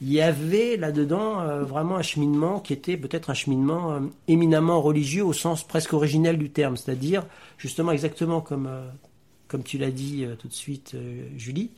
il 0.00 0.12
y 0.12 0.20
avait 0.20 0.76
là-dedans 0.76 1.40
euh, 1.40 1.62
vraiment 1.62 1.96
un 1.96 2.02
cheminement 2.02 2.58
qui 2.58 2.72
était 2.72 2.96
peut-être 2.96 3.30
un 3.30 3.34
cheminement 3.34 4.00
éminemment 4.26 4.82
religieux 4.82 5.24
au 5.24 5.32
sens 5.32 5.62
presque 5.62 5.92
originel 5.92 6.38
du 6.38 6.50
terme, 6.50 6.76
c'est-à-dire 6.76 7.24
justement 7.56 7.92
exactement 7.92 8.40
comme, 8.40 8.68
comme 9.46 9.62
tu 9.62 9.78
l'as 9.78 9.92
dit 9.92 10.26
tout 10.40 10.48
de 10.48 10.52
suite, 10.52 10.96
Julie, 11.36 11.70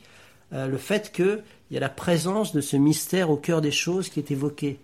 le 0.51 0.77
fait 0.77 1.11
qu'il 1.67 1.75
y 1.75 1.77
a 1.77 1.81
la 1.81 1.89
présence 1.89 2.53
de 2.53 2.61
ce 2.61 2.77
mystère 2.77 3.29
au 3.29 3.37
cœur 3.37 3.61
des 3.61 3.71
choses 3.71 4.09
qui 4.09 4.19
est 4.19 4.31
évoqué. 4.31 4.79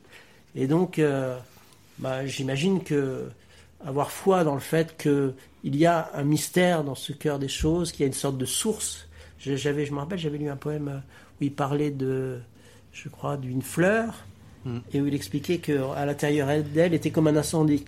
Et 0.55 0.67
donc, 0.67 1.01
bah, 1.99 2.25
j'imagine 2.25 2.83
que 2.83 3.29
avoir 3.85 4.11
foi 4.11 4.43
dans 4.43 4.53
le 4.53 4.59
fait 4.59 4.97
qu'il 4.97 5.75
y 5.75 5.85
a 5.85 6.11
un 6.13 6.23
mystère 6.23 6.83
dans 6.83 6.95
ce 6.95 7.13
cœur 7.13 7.39
des 7.39 7.47
choses, 7.47 7.91
qu'il 7.91 8.01
y 8.01 8.03
a 8.03 8.07
une 8.07 8.13
sorte 8.13 8.37
de 8.37 8.45
source. 8.45 9.07
J'avais, 9.39 9.85
je 9.85 9.93
me 9.93 9.99
rappelle, 9.99 10.19
j'avais 10.19 10.37
lu 10.37 10.49
un 10.49 10.55
poème 10.55 11.01
où 11.39 11.43
il 11.43 11.51
parlait 11.51 11.91
de, 11.91 12.39
je 12.93 13.09
crois, 13.09 13.37
d'une 13.37 13.61
fleur, 13.61 14.23
hmm. 14.65 14.79
et 14.93 15.01
où 15.01 15.07
il 15.07 15.15
expliquait 15.15 15.57
qu'à 15.57 16.05
l'intérieur 16.05 16.49
d'elle 16.63 16.93
était 16.93 17.11
comme 17.11 17.27
un 17.27 17.35
incendie. 17.35 17.85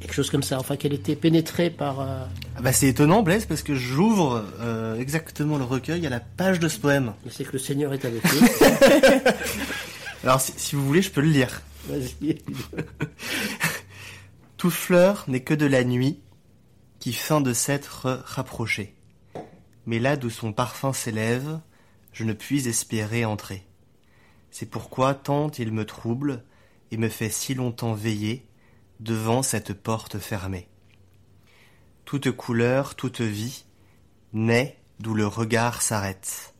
Quelque 0.00 0.14
chose 0.14 0.30
comme 0.30 0.42
ça, 0.42 0.58
enfin 0.58 0.76
qu'elle 0.76 0.92
était 0.92 1.16
pénétrée 1.16 1.70
par... 1.70 2.00
Euh, 2.00 2.24
ah 2.56 2.62
bah 2.62 2.72
c'est 2.72 2.86
étonnant 2.86 3.22
Blaise 3.22 3.46
parce 3.46 3.62
que 3.62 3.74
j'ouvre 3.74 4.44
euh, 4.60 4.98
exactement 4.98 5.58
le 5.58 5.64
recueil 5.64 6.06
à 6.06 6.10
la 6.10 6.20
page 6.20 6.60
de 6.60 6.68
ce 6.68 6.78
poème. 6.78 7.14
C'est 7.28 7.44
que 7.44 7.52
le 7.52 7.58
Seigneur 7.58 7.92
est 7.92 8.04
avec 8.04 8.22
nous. 8.24 8.48
Alors 10.22 10.40
si, 10.40 10.76
vous 10.76 10.86
voulez 10.86 11.02
je 11.02 11.10
peux 11.10 11.20
le 11.20 11.30
lire. 11.30 11.62
Vas-y. 11.88 12.38
Toute 14.56 14.72
fleur 14.72 15.24
n'est 15.26 15.42
que 15.42 15.54
de 15.54 15.66
la 15.66 15.82
nuit 15.82 16.20
qui 17.00 17.12
feint 17.12 17.40
de 17.40 17.52
s'être 17.52 18.22
rapprochée. 18.24 18.94
Mais 19.86 19.98
là 19.98 20.16
d'où 20.16 20.30
son 20.30 20.52
parfum 20.52 20.92
s'élève, 20.92 21.60
je 22.12 22.24
ne 22.24 22.32
puis 22.32 22.68
espérer 22.68 23.24
entrer. 23.24 23.64
C'est 24.50 24.70
pourquoi 24.70 25.14
tant 25.14 25.50
il 25.58 25.72
me 25.72 25.84
trouble 25.84 26.44
et 26.90 26.96
me 26.96 27.08
fait 27.08 27.30
si 27.30 27.54
longtemps 27.54 27.94
veiller 27.94 28.47
devant 29.00 29.42
cette 29.42 29.74
porte 29.74 30.18
fermée. 30.18 30.68
Toute 32.04 32.30
couleur, 32.30 32.94
toute 32.94 33.20
vie 33.20 33.64
naît 34.32 34.78
d'où 35.00 35.14
le 35.14 35.26
regard 35.26 35.82
s'arrête. 35.82 36.54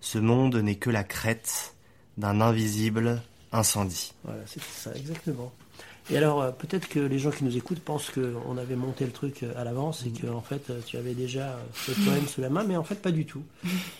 Ce 0.00 0.18
monde 0.18 0.56
n'est 0.56 0.76
que 0.76 0.90
la 0.90 1.04
crête 1.04 1.74
d'un 2.16 2.40
invisible 2.40 3.22
incendie. 3.52 4.14
Voilà, 4.24 4.42
c'est 4.46 4.62
ça, 4.62 4.94
exactement. 4.94 5.52
Et 6.08 6.16
alors, 6.16 6.40
euh, 6.40 6.50
peut-être 6.52 6.88
que 6.88 7.00
les 7.00 7.18
gens 7.18 7.32
qui 7.32 7.42
nous 7.44 7.56
écoutent 7.56 7.80
pensent 7.80 8.10
qu'on 8.10 8.56
avait 8.58 8.76
monté 8.76 9.04
le 9.04 9.10
truc 9.10 9.42
euh, 9.42 9.52
à 9.56 9.64
l'avance 9.64 10.06
et 10.06 10.10
que, 10.10 10.28
en 10.28 10.40
fait, 10.40 10.70
euh, 10.70 10.80
tu 10.86 10.96
avais 10.96 11.14
déjà 11.14 11.58
ce 11.74 11.90
poème 11.90 12.28
sous 12.28 12.40
la 12.40 12.48
main, 12.48 12.62
mais 12.62 12.76
en 12.76 12.84
fait, 12.84 13.02
pas 13.02 13.10
du 13.10 13.26
tout. 13.26 13.42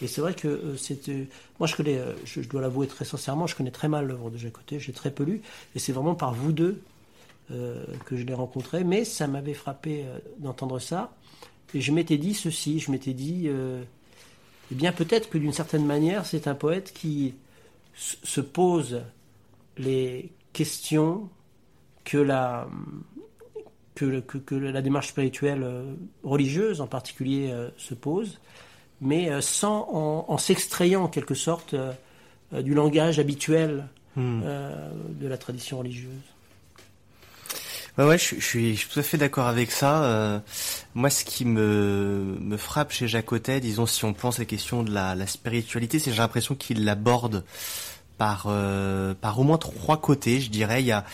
Et 0.00 0.07
c'est 0.07 0.21
vrai 0.21 0.35
que 0.35 0.76
c'était. 0.76 1.26
Moi, 1.59 1.66
je 1.66 1.75
connais, 1.75 2.00
je, 2.25 2.40
dois 2.43 2.61
l'avouer 2.61 2.87
très 2.87 3.05
sincèrement, 3.05 3.49
je 3.49 3.57
connais 3.57 3.73
très 3.73 3.88
mal 3.88 4.07
l'œuvre 4.07 4.31
de 4.31 4.38
Jacoté, 4.38 4.78
j'ai 4.78 4.93
très 4.93 5.11
peu 5.11 5.25
lu, 5.25 5.43
et 5.75 5.81
c'est 5.81 5.93
vraiment 5.93 6.14
par 6.14 6.33
vous 6.33 6.52
deux 6.52 6.81
que 7.48 8.16
je 8.16 8.24
l'ai 8.24 8.34
rencontré, 8.34 8.84
mais 8.84 9.04
ça 9.04 9.26
m'avait 9.26 9.54
frappé 9.54 10.04
d'entendre 10.38 10.78
ça. 10.78 11.14
Et 11.74 11.80
je 11.80 11.92
m'étais 11.92 12.18
dit 12.18 12.34
ceci, 12.34 12.80
je 12.80 12.90
m'étais 12.90 13.12
dit, 13.12 13.48
eh 13.48 14.74
bien, 14.74 14.92
peut-être 14.92 15.30
que 15.30 15.38
d'une 15.38 15.52
certaine 15.52 15.86
manière, 15.86 16.26
c'est 16.26 16.48
un 16.48 16.54
poète 16.54 16.92
qui 16.92 17.34
se 17.94 18.40
pose 18.40 19.02
les 19.78 20.32
questions 20.52 21.28
que 22.04 22.18
la, 22.18 22.68
que, 23.94 24.20
que, 24.20 24.54
la 24.54 24.82
démarche 24.82 25.08
spirituelle 25.08 25.62
euh, 25.62 25.94
religieuse 26.22 26.80
en 26.80 26.86
particulier 26.86 27.50
euh, 27.50 27.68
se 27.76 27.94
pose, 27.94 28.40
mais 29.00 29.30
euh, 29.30 29.40
sans 29.40 29.88
en, 29.92 30.38
s'extrayant 30.38 31.04
en 31.04 31.08
quelque 31.08 31.34
sorte 31.34 31.74
du 32.52 32.74
langage 32.74 33.18
habituel 33.18 33.88
hmm. 34.14 34.40
de 35.10 35.26
la 35.26 35.36
tradition 35.36 35.78
religieuse. 35.78 36.12
Ouais, 37.98 38.04
ouais, 38.04 38.18
je, 38.18 38.38
suis, 38.40 38.78
tout 38.92 39.00
à 39.00 39.02
fait 39.02 39.16
d'accord 39.16 39.46
avec 39.46 39.70
ça. 39.70 40.42
moi, 40.94 41.08
ce 41.08 41.24
qui 41.24 41.44
me, 41.46 42.36
me 42.40 42.56
frappe 42.56 42.92
chez 42.92 43.08
Jacotet, 43.08 43.60
disons, 43.60 43.86
si 43.86 44.04
on 44.04 44.12
pense 44.12 44.36
à 44.36 44.42
la 44.42 44.46
question 44.46 44.82
de 44.82 44.92
la, 44.92 45.14
la 45.14 45.26
spiritualité, 45.26 45.98
c'est 45.98 46.12
j'ai 46.12 46.18
l'impression 46.18 46.54
qu'il 46.54 46.84
l'aborde 46.84 47.44
par, 48.18 48.48
par 49.20 49.38
au 49.40 49.44
moins 49.44 49.58
trois 49.58 49.98
côtés, 49.98 50.40
je 50.40 50.50
dirais. 50.50 50.82
Il 50.82 50.86
y 50.86 50.92
a, 50.92 51.04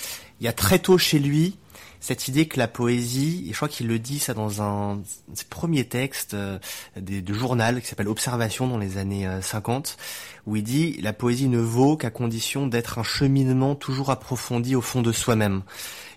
il 0.41 0.45
y 0.45 0.49
a 0.49 0.53
très 0.53 0.81
tôt 0.81 0.99
chez 0.99 1.21
lui 1.21 1.57
cette 2.03 2.27
idée 2.27 2.49
que 2.49 2.59
la 2.59 2.67
poésie, 2.67 3.45
et 3.47 3.53
je 3.53 3.57
crois 3.57 3.69
qu'il 3.69 3.87
le 3.87 4.01
dit 4.01 4.19
ça 4.19 4.35
dans 4.35 4.61
un 4.61 4.97
de 4.97 5.03
ses 5.35 5.45
premiers 5.45 5.85
textes 5.85 6.35
euh, 6.35 6.59
de 6.97 7.33
journal 7.33 7.81
qui 7.81 7.87
s'appelle 7.87 8.09
Observation 8.09 8.67
dans 8.67 8.77
les 8.77 8.99
années 8.99 9.29
50, 9.41 9.97
euh, 9.97 10.51
où 10.51 10.57
il 10.57 10.65
dit 10.65 11.01
la 11.01 11.13
poésie 11.13 11.49
ne 11.49 11.61
vaut 11.61 11.97
qu'à 11.97 12.11
condition 12.11 12.67
d'être 12.67 12.99
un 12.99 13.05
cheminement 13.05 13.77
toujours 13.77 14.11
approfondi 14.11 14.75
au 14.75 14.81
fond 14.81 15.01
de 15.01 15.13
soi-même. 15.13 15.63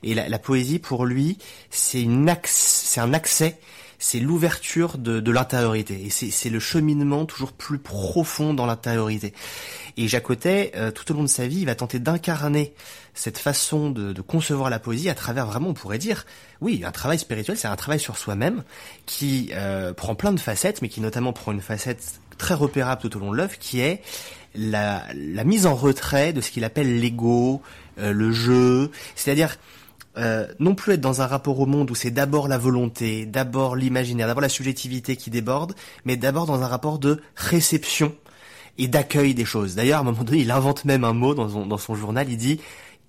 Et 0.01 0.15
la, 0.15 0.27
la, 0.27 0.39
poésie 0.39 0.79
pour 0.79 1.05
lui, 1.05 1.37
c'est 1.69 2.01
une 2.01 2.35
c'est 2.43 2.99
un 2.99 3.13
accès 3.13 3.59
c'est 3.99 4.19
l'ouverture 4.19 4.97
de, 4.97 5.19
de 5.19 5.31
l'intériorité 5.31 6.05
et 6.05 6.09
c'est 6.09 6.49
le 6.49 6.59
cheminement 6.59 7.25
toujours 7.25 7.53
plus 7.53 7.79
profond 7.79 8.53
dans 8.53 8.65
l'intériorité. 8.65 9.33
Et 9.97 10.07
Jacotet, 10.07 10.71
euh, 10.75 10.91
tout 10.91 11.09
au 11.11 11.15
long 11.15 11.23
de 11.23 11.29
sa 11.29 11.47
vie, 11.47 11.59
il 11.59 11.65
va 11.65 11.75
tenter 11.75 11.99
d'incarner 11.99 12.73
cette 13.13 13.37
façon 13.37 13.89
de, 13.89 14.11
de, 14.11 14.21
concevoir 14.21 14.69
la 14.69 14.79
poésie 14.79 15.09
à 15.09 15.15
travers 15.15 15.45
vraiment, 15.45 15.69
on 15.69 15.73
pourrait 15.73 15.97
dire, 15.97 16.25
oui, 16.59 16.83
un 16.85 16.91
travail 16.91 17.17
spirituel, 17.17 17.57
c'est 17.57 17.67
un 17.67 17.75
travail 17.77 17.99
sur 17.99 18.17
soi-même 18.17 18.63
qui 19.05 19.51
euh, 19.53 19.93
prend 19.93 20.15
plein 20.15 20.33
de 20.33 20.39
facettes, 20.39 20.81
mais 20.81 20.89
qui 20.89 20.99
notamment 20.99 21.31
prend 21.31 21.53
une 21.53 21.61
facette 21.61 22.19
très 22.37 22.53
repérable 22.53 23.01
tout 23.01 23.15
au 23.15 23.19
long 23.19 23.31
de 23.31 23.37
l'œuvre, 23.37 23.57
qui 23.57 23.79
est 23.79 24.01
la, 24.53 25.03
la, 25.13 25.43
mise 25.45 25.65
en 25.65 25.75
retrait 25.75 26.33
de 26.33 26.41
ce 26.41 26.51
qu'il 26.51 26.63
appelle 26.65 26.99
l'ego, 26.99 27.61
euh, 27.99 28.11
le 28.11 28.31
jeu, 28.31 28.91
c'est-à-dire 29.15 29.57
euh, 30.17 30.47
non 30.59 30.75
plus 30.75 30.93
être 30.93 31.01
dans 31.01 31.21
un 31.21 31.27
rapport 31.27 31.59
au 31.59 31.65
monde 31.65 31.91
où 31.91 31.95
c'est 31.95 32.11
d'abord 32.11 32.47
la 32.47 32.57
volonté, 32.57 33.25
d'abord 33.25 33.75
l'imaginaire, 33.75 34.27
d'abord 34.27 34.41
la 34.41 34.49
subjectivité 34.49 35.15
qui 35.15 35.29
déborde, 35.29 35.75
mais 36.05 36.15
d'abord 36.17 36.45
dans 36.45 36.61
un 36.63 36.67
rapport 36.67 36.99
de 36.99 37.21
réception 37.35 38.15
et 38.77 38.87
d'accueil 38.87 39.33
des 39.33 39.45
choses. 39.45 39.75
D'ailleurs, 39.75 39.99
à 39.99 40.01
un 40.01 40.05
moment 40.05 40.23
donné, 40.23 40.39
il 40.39 40.51
invente 40.51 40.85
même 40.85 41.03
un 41.03 41.13
mot 41.13 41.33
dans 41.33 41.49
son, 41.49 41.65
dans 41.65 41.77
son 41.77 41.95
journal, 41.95 42.29
il 42.29 42.37
dit, 42.37 42.59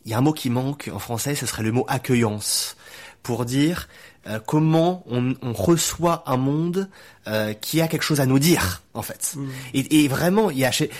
il 0.04 0.10
y 0.10 0.14
a 0.14 0.18
un 0.18 0.20
mot 0.20 0.32
qui 0.32 0.50
manque 0.50 0.90
en 0.92 0.98
français, 0.98 1.34
ce 1.34 1.46
serait 1.46 1.62
le 1.62 1.72
mot 1.72 1.84
accueillance, 1.88 2.76
pour 3.22 3.44
dire 3.44 3.88
euh, 4.28 4.38
comment 4.44 5.04
on, 5.08 5.34
on, 5.42 5.52
reçoit 5.52 6.22
un 6.26 6.36
monde 6.36 6.88
euh, 7.26 7.54
qui 7.54 7.80
a 7.80 7.88
quelque 7.88 8.02
chose 8.02 8.20
à 8.20 8.26
nous 8.26 8.38
dire, 8.38 8.82
en 8.94 9.02
fait. 9.02 9.34
Mmh. 9.36 9.48
Et, 9.75 10.04
et, 10.04 10.08
vraiment, 10.08 10.50
il 10.50 10.58
y 10.58 10.64
a 10.64 10.70
chez, 10.70 10.90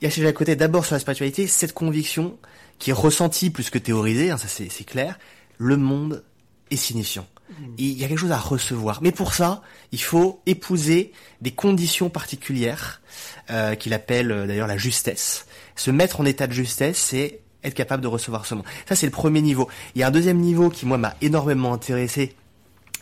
il 0.00 0.04
y 0.04 0.06
a 0.06 0.10
chez 0.10 0.32
côté 0.32 0.56
d'abord 0.56 0.84
sur 0.84 0.94
la 0.94 0.98
spiritualité, 0.98 1.46
cette 1.46 1.74
conviction 1.74 2.38
qui 2.78 2.90
est 2.90 2.94
ressentie 2.94 3.50
plus 3.50 3.70
que 3.70 3.78
théorisée, 3.78 4.30
hein, 4.30 4.36
ça 4.36 4.48
c'est 4.48 4.84
clair, 4.84 5.18
le 5.58 5.76
monde 5.76 6.24
est 6.70 6.76
signifiant. 6.76 7.26
Mmh. 7.48 7.64
Il 7.78 7.92
y 7.92 8.04
a 8.04 8.08
quelque 8.08 8.18
chose 8.18 8.32
à 8.32 8.38
recevoir. 8.38 9.00
Mais 9.02 9.12
pour 9.12 9.34
ça, 9.34 9.62
il 9.92 10.00
faut 10.00 10.40
épouser 10.46 11.12
des 11.40 11.52
conditions 11.52 12.10
particulières 12.10 13.02
euh, 13.50 13.74
qu'il 13.74 13.92
appelle 13.92 14.30
euh, 14.30 14.46
d'ailleurs 14.46 14.66
la 14.66 14.78
justesse. 14.78 15.46
Se 15.76 15.90
mettre 15.90 16.20
en 16.20 16.24
état 16.24 16.46
de 16.46 16.52
justesse, 16.52 16.98
c'est 16.98 17.40
être 17.62 17.74
capable 17.74 18.02
de 18.02 18.08
recevoir 18.08 18.46
ce 18.46 18.54
monde. 18.54 18.64
Ça, 18.88 18.94
c'est 18.94 19.06
le 19.06 19.12
premier 19.12 19.40
niveau. 19.40 19.68
Il 19.94 20.00
y 20.00 20.04
a 20.04 20.08
un 20.08 20.10
deuxième 20.10 20.38
niveau 20.38 20.70
qui, 20.70 20.86
moi, 20.86 20.98
m'a 20.98 21.14
énormément 21.20 21.72
intéressé. 21.72 22.34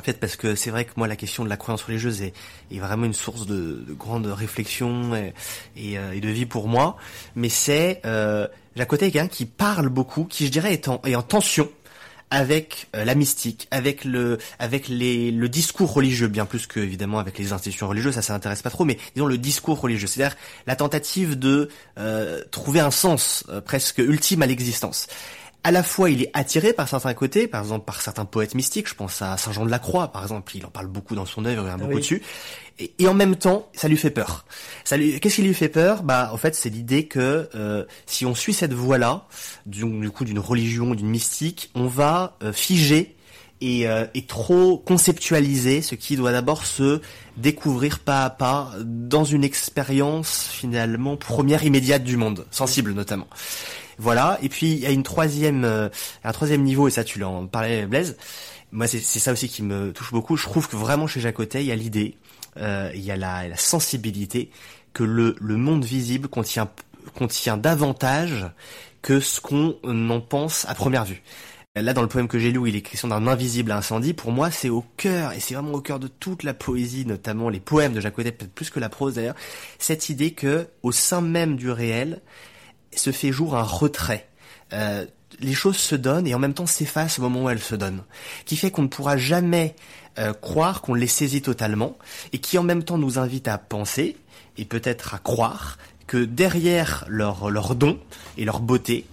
En 0.00 0.04
fait, 0.04 0.18
parce 0.18 0.36
que 0.36 0.54
c'est 0.54 0.70
vrai 0.70 0.84
que 0.84 0.92
moi, 0.96 1.06
la 1.06 1.16
question 1.16 1.44
de 1.44 1.48
la 1.48 1.56
croyance 1.56 1.82
religieuse 1.82 2.22
est, 2.22 2.32
est 2.72 2.78
vraiment 2.78 3.04
une 3.04 3.12
source 3.12 3.46
de, 3.46 3.84
de 3.86 3.92
grande 3.92 4.26
réflexion 4.26 5.14
et, 5.14 5.34
et, 5.76 5.98
euh, 5.98 6.12
et, 6.12 6.20
de 6.20 6.28
vie 6.28 6.46
pour 6.46 6.66
moi. 6.66 6.96
Mais 7.36 7.48
c'est 7.48 8.00
euh, 8.06 8.48
Jacques 8.74 8.96
quelqu'un 8.96 9.28
qui 9.28 9.44
parle 9.44 9.88
beaucoup, 9.88 10.24
qui, 10.24 10.46
je 10.46 10.50
dirais, 10.50 10.72
est 10.72 10.88
en, 10.88 11.00
est 11.04 11.14
en 11.14 11.22
tension 11.22 11.68
avec 12.32 12.88
euh, 12.96 13.04
la 13.04 13.14
mystique, 13.14 13.68
avec 13.70 14.06
le, 14.06 14.38
avec 14.58 14.88
les, 14.88 15.30
le 15.30 15.48
discours 15.50 15.92
religieux, 15.92 16.28
bien 16.28 16.46
plus 16.46 16.66
que 16.66 16.80
évidemment 16.80 17.18
avec 17.18 17.38
les 17.38 17.52
institutions 17.52 17.86
religieuses, 17.86 18.14
ça 18.14 18.22
ça 18.22 18.34
intéresse 18.34 18.62
pas 18.62 18.70
trop, 18.70 18.86
mais 18.86 18.96
disons 19.14 19.26
le 19.26 19.36
discours 19.36 19.78
religieux, 19.78 20.06
c'est-à-dire 20.06 20.34
la 20.66 20.74
tentative 20.74 21.38
de 21.38 21.68
euh, 21.98 22.42
trouver 22.50 22.80
un 22.80 22.90
sens 22.90 23.44
euh, 23.50 23.60
presque 23.60 23.98
ultime 23.98 24.40
à 24.40 24.46
l'existence 24.46 25.08
à 25.64 25.70
la 25.70 25.82
fois 25.82 26.10
il 26.10 26.22
est 26.22 26.30
attiré 26.34 26.72
par 26.72 26.88
certains 26.88 27.14
côtés, 27.14 27.46
par 27.46 27.62
exemple 27.62 27.84
par 27.84 28.00
certains 28.00 28.24
poètes 28.24 28.54
mystiques, 28.54 28.88
je 28.88 28.94
pense 28.94 29.22
à 29.22 29.36
Saint 29.36 29.52
Jean 29.52 29.64
de 29.64 29.70
la 29.70 29.78
Croix 29.78 30.08
par 30.08 30.22
exemple, 30.22 30.56
il 30.56 30.64
en 30.66 30.70
parle 30.70 30.88
beaucoup 30.88 31.14
dans 31.14 31.26
son 31.26 31.44
œuvre, 31.44 31.64
il 31.64 31.68
y 31.68 31.70
en 31.70 31.74
a 31.74 31.78
beaucoup 31.78 31.98
dessus, 31.98 32.22
et, 32.78 32.92
et, 32.98 33.08
en 33.08 33.14
même 33.14 33.36
temps 33.36 33.68
ça 33.72 33.88
lui 33.88 33.96
fait 33.96 34.10
peur. 34.10 34.44
Ça 34.84 34.96
lui, 34.96 35.20
qu'est-ce 35.20 35.36
qui 35.36 35.42
lui 35.42 35.54
fait 35.54 35.68
peur? 35.68 36.02
Bah 36.02 36.30
en 36.32 36.36
fait 36.36 36.54
c'est 36.54 36.70
l'idée 36.70 37.06
que 37.06 37.48
euh, 37.54 37.84
si 38.06 38.26
on 38.26 38.34
suit 38.34 38.54
cette 38.54 38.72
voie-là, 38.72 39.26
du, 39.66 39.84
du, 39.84 40.10
coup 40.10 40.24
d'une 40.24 40.40
religion, 40.40 40.94
d'une 40.94 41.08
mystique, 41.08 41.70
on 41.74 41.86
va 41.86 42.36
euh, 42.42 42.52
figer 42.52 43.14
et, 43.60 43.86
euh, 43.86 44.06
et, 44.14 44.26
trop 44.26 44.76
conceptualiser 44.76 45.82
ce 45.82 45.94
qui 45.94 46.16
doit 46.16 46.32
d'abord 46.32 46.66
se 46.66 47.00
découvrir 47.36 48.00
pas 48.00 48.24
à 48.24 48.30
pas 48.30 48.72
dans 48.84 49.24
une 49.24 49.44
expérience 49.44 50.48
finalement 50.50 51.16
première 51.16 51.62
immédiate 51.64 52.02
du 52.02 52.16
monde, 52.16 52.44
sensible 52.50 52.92
notamment. 52.92 53.28
Voilà. 53.98 54.38
Et 54.42 54.48
puis 54.48 54.72
il 54.72 54.78
y 54.78 54.86
a 54.86 54.90
une 54.90 55.02
troisième, 55.02 55.64
euh, 55.64 55.88
un 56.24 56.32
troisième 56.32 56.62
niveau, 56.62 56.88
et 56.88 56.90
ça 56.90 57.04
tu 57.04 57.18
l'en 57.18 57.46
parlais, 57.46 57.86
Blaise. 57.86 58.16
Moi, 58.72 58.86
c'est 58.86 59.00
ça 59.00 59.32
aussi 59.32 59.48
qui 59.48 59.62
me 59.62 59.92
touche 59.92 60.12
beaucoup. 60.12 60.36
Je 60.36 60.44
trouve 60.44 60.66
que 60.66 60.76
vraiment 60.76 61.06
chez 61.06 61.20
Jacotet, 61.20 61.62
il 61.62 61.66
y 61.66 61.72
a 61.72 61.76
l'idée, 61.76 62.16
euh, 62.56 62.90
il 62.94 63.02
y 63.02 63.10
a 63.10 63.16
la, 63.16 63.46
la, 63.46 63.56
sensibilité 63.58 64.50
que 64.94 65.04
le, 65.04 65.36
le 65.38 65.58
monde 65.58 65.84
visible 65.84 66.28
contient 66.28 66.70
contient 67.14 67.56
davantage 67.56 68.46
que 69.02 69.20
ce 69.20 69.40
qu'on 69.40 69.76
en 69.84 70.20
pense 70.20 70.64
à 70.68 70.74
première 70.74 71.04
vue. 71.04 71.22
Là, 71.74 71.94
dans 71.94 72.02
le 72.02 72.08
poème 72.08 72.28
que 72.28 72.38
j'ai 72.38 72.52
lu, 72.52 72.58
où 72.58 72.66
il 72.66 72.76
est 72.76 72.82
question 72.82 73.08
d'un 73.08 73.26
invisible 73.26 73.72
incendie, 73.72 74.12
pour 74.12 74.30
moi, 74.30 74.50
c'est 74.50 74.68
au 74.68 74.84
cœur, 74.98 75.32
et 75.32 75.40
c'est 75.40 75.54
vraiment 75.54 75.72
au 75.72 75.80
cœur 75.80 75.98
de 75.98 76.06
toute 76.06 76.42
la 76.42 76.52
poésie, 76.52 77.06
notamment 77.06 77.48
les 77.48 77.60
poèmes 77.60 77.94
de 77.94 77.98
Audet, 77.98 78.30
peut-être 78.30 78.52
plus 78.52 78.68
que 78.68 78.78
la 78.78 78.90
prose 78.90 79.14
d'ailleurs, 79.14 79.36
cette 79.78 80.10
idée 80.10 80.32
que, 80.32 80.68
au 80.82 80.92
sein 80.92 81.22
même 81.22 81.56
du 81.56 81.70
réel, 81.70 82.20
se 82.94 83.12
fait 83.12 83.32
jour 83.32 83.56
un 83.56 83.62
retrait. 83.62 84.28
Euh, 84.72 85.04
les 85.40 85.54
choses 85.54 85.76
se 85.76 85.94
donnent 85.94 86.26
et 86.26 86.34
en 86.34 86.38
même 86.38 86.54
temps 86.54 86.66
s'effacent 86.66 87.18
au 87.18 87.22
moment 87.22 87.44
où 87.44 87.50
elles 87.50 87.60
se 87.60 87.74
donnent, 87.74 88.02
qui 88.44 88.56
fait 88.56 88.70
qu'on 88.70 88.82
ne 88.82 88.88
pourra 88.88 89.16
jamais 89.16 89.74
euh, 90.18 90.32
croire 90.32 90.82
qu'on 90.82 90.94
les 90.94 91.06
saisit 91.06 91.42
totalement, 91.42 91.96
et 92.32 92.38
qui 92.38 92.58
en 92.58 92.62
même 92.62 92.84
temps 92.84 92.98
nous 92.98 93.18
invite 93.18 93.48
à 93.48 93.58
penser, 93.58 94.16
et 94.58 94.64
peut-être 94.64 95.14
à 95.14 95.18
croire, 95.18 95.78
que 96.06 96.18
derrière 96.18 97.04
leur, 97.08 97.50
leur 97.50 97.74
don 97.74 97.98
et 98.36 98.44
leur 98.44 98.60
beauté, 98.60 99.06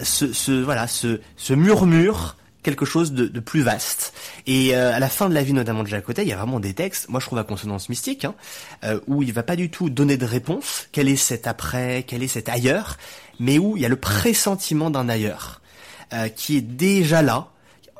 ce, 0.00 0.52
voilà, 0.62 0.86
ce, 0.88 1.20
ce 1.36 1.52
murmure 1.52 2.36
quelque 2.62 2.84
chose 2.84 3.12
de, 3.12 3.26
de, 3.26 3.40
plus 3.40 3.62
vaste. 3.62 4.12
Et 4.46 4.74
euh, 4.74 4.94
à 4.94 4.98
la 4.98 5.08
fin 5.08 5.28
de 5.28 5.34
la 5.34 5.42
vie, 5.42 5.52
notamment 5.52 5.82
de 5.82 5.88
Jacques 5.88 6.04
Cotet, 6.04 6.22
il 6.22 6.28
y 6.28 6.32
a 6.32 6.36
vraiment 6.36 6.60
des 6.60 6.74
textes, 6.74 7.08
moi 7.08 7.20
je 7.20 7.26
trouve 7.26 7.38
à 7.38 7.44
consonance 7.44 7.88
mystique, 7.88 8.24
hein, 8.24 8.34
euh, 8.84 9.00
où 9.06 9.22
il 9.22 9.32
va 9.32 9.42
pas 9.42 9.56
du 9.56 9.70
tout 9.70 9.90
donner 9.90 10.16
de 10.16 10.24
réponse, 10.24 10.88
quel 10.92 11.08
est 11.08 11.16
cet 11.16 11.46
après, 11.46 12.04
quel 12.06 12.22
est 12.22 12.28
cet 12.28 12.48
ailleurs, 12.48 12.96
mais 13.40 13.58
où 13.58 13.76
il 13.76 13.82
y 13.82 13.86
a 13.86 13.88
le 13.88 13.96
pressentiment 13.96 14.90
d'un 14.90 15.08
ailleurs, 15.08 15.60
euh, 16.12 16.28
qui 16.28 16.56
est 16.56 16.62
déjà 16.62 17.22
là, 17.22 17.48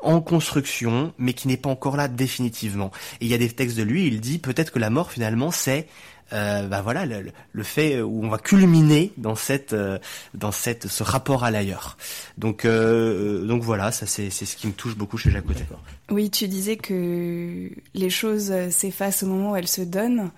en 0.01 0.19
construction, 0.19 1.13
mais 1.17 1.33
qui 1.33 1.47
n'est 1.47 1.57
pas 1.57 1.69
encore 1.69 1.95
là 1.95 2.09
définitivement. 2.09 2.91
Et 3.21 3.25
il 3.25 3.31
y 3.31 3.33
a 3.33 3.37
des 3.37 3.49
textes 3.49 3.77
de 3.77 3.83
lui, 3.83 4.05
il 4.05 4.19
dit 4.19 4.37
peut-être 4.37 4.71
que 4.71 4.79
la 4.79 4.89
mort 4.89 5.11
finalement 5.11 5.49
c'est 5.49 5.87
euh, 6.33 6.67
bah 6.67 6.81
voilà 6.81 7.05
le, 7.05 7.63
fait 7.63 8.01
où 8.01 8.23
on 8.23 8.29
va 8.29 8.39
culminer 8.39 9.11
dans 9.17 9.35
cette 9.35 9.73
euh, 9.73 9.99
dans 10.33 10.51
cette 10.51 10.87
ce 10.87 11.03
rapport 11.03 11.43
à 11.43 11.51
l'ailleurs. 11.51 11.97
Donc 12.37 12.65
euh, 12.65 13.45
donc 13.45 13.61
voilà, 13.61 13.91
ça 13.91 14.07
c'est 14.07 14.29
c'est 14.31 14.45
ce 14.45 14.55
qui 14.55 14.67
me 14.67 14.73
touche 14.73 14.95
beaucoup 14.95 15.17
chez 15.17 15.29
Jacques 15.29 15.45
Cotet. 15.45 15.65
Oui, 16.09 16.31
tu 16.31 16.47
disais 16.47 16.77
que 16.77 17.69
les 17.93 18.09
choses 18.09 18.51
s'effacent 18.69 19.23
au 19.23 19.27
moment 19.27 19.51
où 19.51 19.55
elles 19.55 19.67
se 19.67 19.81
donnent. 19.81 20.31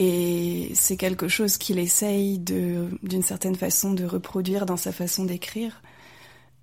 Et 0.00 0.70
c'est 0.74 0.96
quelque 0.96 1.26
chose 1.26 1.58
qu'il 1.58 1.80
essaye 1.80 2.38
d'une 2.38 3.22
certaine 3.22 3.56
façon, 3.56 3.92
de 3.92 4.04
reproduire 4.04 4.64
dans 4.64 4.76
sa 4.76 4.92
façon 4.92 5.24
d'écrire, 5.24 5.82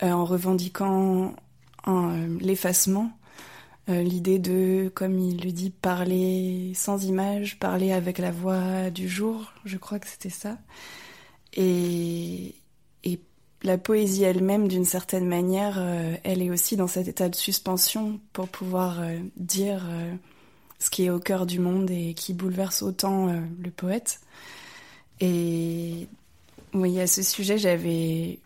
en 0.02 0.24
revendiquant 0.24 1.36
l'effacement 2.40 3.12
euh, 3.88 4.02
l'idée 4.02 4.40
de, 4.40 4.92
comme 4.94 5.20
il 5.20 5.44
le 5.44 5.52
dit, 5.52 5.70
parler 5.70 6.72
sans 6.74 7.04
image, 7.04 7.60
parler 7.60 7.92
avec 7.92 8.18
la 8.18 8.32
voix 8.32 8.90
du 8.90 9.08
jour, 9.08 9.54
je 9.64 9.78
crois 9.78 10.00
que 10.00 10.08
c'était 10.08 10.30
ça. 10.30 10.58
Et, 11.54 12.56
et 13.04 13.20
la 13.62 13.78
poésie 13.78 14.24
elle-même, 14.24 14.68
d'une 14.68 14.86
certaine 14.86 15.28
manière, 15.28 15.76
euh, 15.78 16.16
elle 16.24 16.42
est 16.42 16.50
aussi 16.50 16.78
dans 16.78 16.88
cet 16.88 17.08
état 17.08 17.30
de 17.30 17.36
suspension 17.36 18.20
pour 18.34 18.48
pouvoir 18.48 19.02
euh, 19.02 19.20
dire 19.38 19.88
ce 20.80 20.90
qui 20.90 21.06
est 21.06 21.10
au 21.12 21.20
cœur 21.20 21.46
du 21.46 21.60
monde 21.60 21.92
et 21.92 22.16
qui 22.16 22.34
bouleverse 22.34 22.82
autant 22.82 23.28
le 23.28 23.72
poète. 23.72 24.20
Et 25.22 26.08
oui, 26.74 27.00
à 27.00 27.08
ce 27.08 27.22
sujet, 27.22 27.58
j'avais 27.58 28.40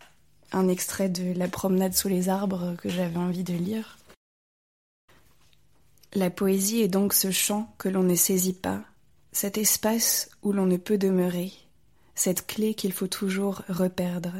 un 0.52 0.68
extrait 0.68 1.08
de 1.08 1.36
La 1.36 1.48
promenade 1.48 1.94
sous 1.94 2.08
les 2.08 2.28
arbres 2.28 2.74
que 2.80 2.88
j'avais 2.88 3.16
envie 3.16 3.44
de 3.44 3.54
lire. 3.54 3.98
La 6.12 6.28
poésie 6.28 6.80
est 6.80 6.88
donc 6.88 7.12
ce 7.12 7.30
champ 7.30 7.72
que 7.78 7.88
l'on 7.88 8.02
ne 8.02 8.16
saisit 8.16 8.52
pas, 8.52 8.82
cet 9.30 9.58
espace 9.58 10.28
où 10.42 10.52
l'on 10.52 10.66
ne 10.66 10.76
peut 10.76 10.98
demeurer, 10.98 11.52
cette 12.16 12.48
clé 12.48 12.74
qu'il 12.74 12.92
faut 12.92 13.06
toujours 13.06 13.62
reperdre. 13.68 14.34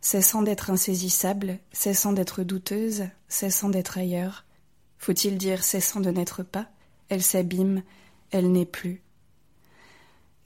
Cessant 0.00 0.42
d'être 0.42 0.70
insaisissable, 0.70 1.58
cessant 1.72 2.12
d'être 2.12 2.44
douteuse, 2.44 3.02
cessant 3.26 3.68
d'être 3.68 3.98
ailleurs, 3.98 4.44
faut-il 4.98 5.38
dire 5.38 5.64
cessant 5.64 5.98
de 5.98 6.10
n'être 6.10 6.44
pas, 6.44 6.68
elle 7.08 7.22
s'abîme, 7.22 7.82
elle 8.30 8.52
n'est 8.52 8.64
plus. 8.64 9.02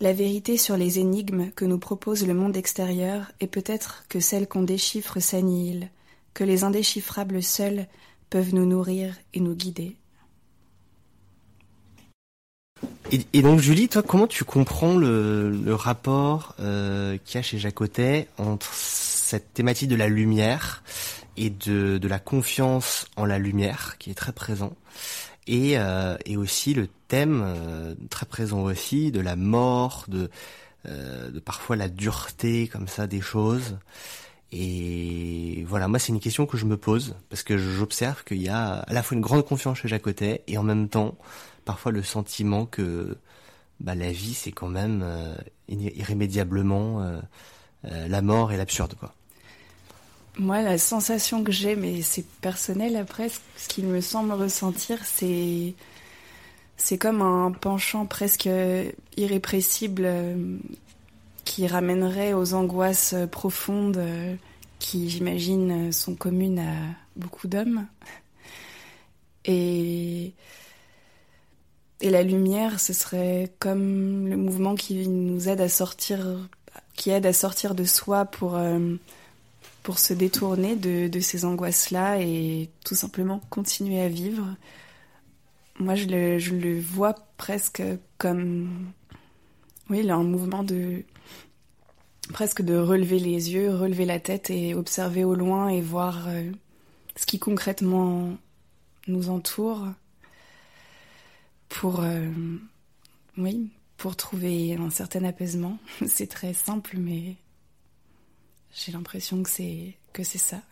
La 0.00 0.14
vérité 0.14 0.56
sur 0.56 0.78
les 0.78 0.98
énigmes 0.98 1.50
que 1.50 1.66
nous 1.66 1.78
propose 1.78 2.26
le 2.26 2.32
monde 2.32 2.56
extérieur 2.56 3.30
est 3.40 3.46
peut-être 3.46 4.04
que 4.08 4.20
celle 4.20 4.48
qu'on 4.48 4.62
déchiffre 4.62 5.20
s'annihile, 5.20 5.90
que 6.32 6.44
les 6.44 6.64
indéchiffrables 6.64 7.42
seuls 7.42 7.86
peuvent 8.30 8.54
nous 8.54 8.64
nourrir 8.64 9.14
et 9.34 9.40
nous 9.40 9.54
guider. 9.54 9.99
Et, 13.12 13.42
donc 13.42 13.58
Julie, 13.58 13.88
toi, 13.88 14.02
comment 14.02 14.28
tu 14.28 14.44
comprends 14.44 14.96
le, 14.96 15.50
le 15.50 15.74
rapport 15.74 16.54
euh, 16.60 17.18
qu'il 17.24 17.36
y 17.36 17.38
a 17.38 17.42
chez 17.42 17.58
Jacotet 17.58 18.28
entre 18.38 18.72
cette 18.72 19.52
thématique 19.52 19.88
de 19.88 19.96
la 19.96 20.08
lumière 20.08 20.84
et 21.36 21.50
de, 21.50 21.98
de 21.98 22.08
la 22.08 22.20
confiance 22.20 23.06
en 23.16 23.24
la 23.24 23.38
lumière, 23.38 23.96
qui 23.98 24.10
est 24.10 24.14
très 24.14 24.32
présent, 24.32 24.76
et, 25.46 25.78
euh, 25.78 26.16
et 26.24 26.36
aussi 26.36 26.74
le 26.74 26.88
thème 27.08 27.42
euh, 27.44 27.94
très 28.10 28.26
présent 28.26 28.60
aussi 28.60 29.10
de 29.10 29.20
la 29.20 29.34
mort, 29.34 30.04
de, 30.06 30.30
euh, 30.86 31.30
de 31.30 31.40
parfois 31.40 31.74
la 31.76 31.88
dureté 31.88 32.68
comme 32.68 32.86
ça 32.86 33.06
des 33.06 33.20
choses. 33.20 33.76
Et 34.52 35.64
voilà, 35.68 35.86
moi 35.86 35.98
c'est 35.98 36.12
une 36.12 36.20
question 36.20 36.46
que 36.46 36.56
je 36.56 36.66
me 36.66 36.76
pose 36.76 37.14
parce 37.28 37.42
que 37.42 37.56
j'observe 37.56 38.24
qu'il 38.24 38.42
y 38.42 38.48
a 38.48 38.80
à 38.80 38.92
la 38.92 39.02
fois 39.02 39.14
une 39.14 39.20
grande 39.20 39.46
confiance 39.46 39.78
chez 39.78 39.88
Jacotet 39.88 40.42
et 40.48 40.58
en 40.58 40.64
même 40.64 40.88
temps 40.88 41.16
parfois 41.64 41.92
le 41.92 42.02
sentiment 42.02 42.66
que 42.66 43.16
bah, 43.80 43.94
la 43.94 44.12
vie, 44.12 44.34
c'est 44.34 44.52
quand 44.52 44.68
même 44.68 45.02
euh, 45.02 45.34
irrémédiablement 45.68 47.02
euh, 47.02 47.20
euh, 47.86 48.08
la 48.08 48.22
mort 48.22 48.52
et 48.52 48.56
l'absurde, 48.56 48.94
quoi. 48.98 49.14
Moi, 50.38 50.62
la 50.62 50.78
sensation 50.78 51.42
que 51.42 51.50
j'ai, 51.50 51.76
mais 51.76 52.02
c'est 52.02 52.24
personnel 52.40 52.96
après, 52.96 53.28
ce 53.56 53.68
qu'il 53.68 53.86
me 53.86 54.00
semble 54.00 54.32
ressentir, 54.32 54.98
c'est 55.04 55.74
c'est 56.76 56.96
comme 56.96 57.20
un 57.20 57.50
penchant 57.50 58.06
presque 58.06 58.48
irrépressible 59.16 60.08
qui 61.50 61.66
ramènerait 61.66 62.32
aux 62.32 62.54
angoisses 62.54 63.16
profondes 63.32 64.00
qui, 64.78 65.10
j'imagine, 65.10 65.90
sont 65.90 66.14
communes 66.14 66.60
à 66.60 66.76
beaucoup 67.16 67.48
d'hommes. 67.48 67.88
Et 69.44 70.32
et 72.00 72.08
la 72.08 72.22
lumière, 72.22 72.78
ce 72.78 72.92
serait 72.92 73.52
comme 73.58 74.28
le 74.28 74.36
mouvement 74.36 74.76
qui 74.76 75.08
nous 75.08 75.48
aide 75.48 75.60
à 75.60 75.68
sortir, 75.68 76.48
qui 76.94 77.10
aide 77.10 77.26
à 77.26 77.32
sortir 77.32 77.74
de 77.74 77.82
soi 77.82 78.26
pour, 78.26 78.54
euh, 78.54 78.94
pour 79.82 79.98
se 79.98 80.14
détourner 80.14 80.76
de, 80.76 81.20
ces 81.20 81.44
angoisses-là 81.44 82.20
et 82.20 82.70
tout 82.84 82.94
simplement 82.94 83.40
continuer 83.50 84.00
à 84.00 84.08
vivre. 84.08 84.46
Moi, 85.80 85.96
je 85.96 86.06
le, 86.06 86.38
je 86.38 86.54
le 86.54 86.78
vois 86.80 87.16
presque 87.36 87.82
comme, 88.18 88.92
oui, 89.90 90.08
un 90.08 90.22
mouvement 90.22 90.62
de, 90.62 91.02
presque 92.30 92.62
de 92.62 92.76
relever 92.76 93.18
les 93.18 93.52
yeux, 93.52 93.74
relever 93.74 94.04
la 94.04 94.20
tête 94.20 94.50
et 94.50 94.74
observer 94.74 95.24
au 95.24 95.34
loin 95.34 95.68
et 95.68 95.80
voir 95.80 96.28
euh, 96.28 96.50
ce 97.16 97.26
qui 97.26 97.38
concrètement 97.38 98.36
nous 99.06 99.30
entoure 99.30 99.88
pour, 101.68 102.00
euh, 102.00 102.30
trouver 104.16 104.74
un 104.74 104.90
certain 104.90 105.24
apaisement. 105.24 105.78
C'est 106.06 106.26
très 106.26 106.52
simple, 106.52 106.96
mais 106.98 107.36
j'ai 108.74 108.92
l'impression 108.92 109.42
que 109.42 109.50
c'est 109.50 109.96
que 110.12 110.24
c'est 110.24 110.38
ça. 110.38 110.62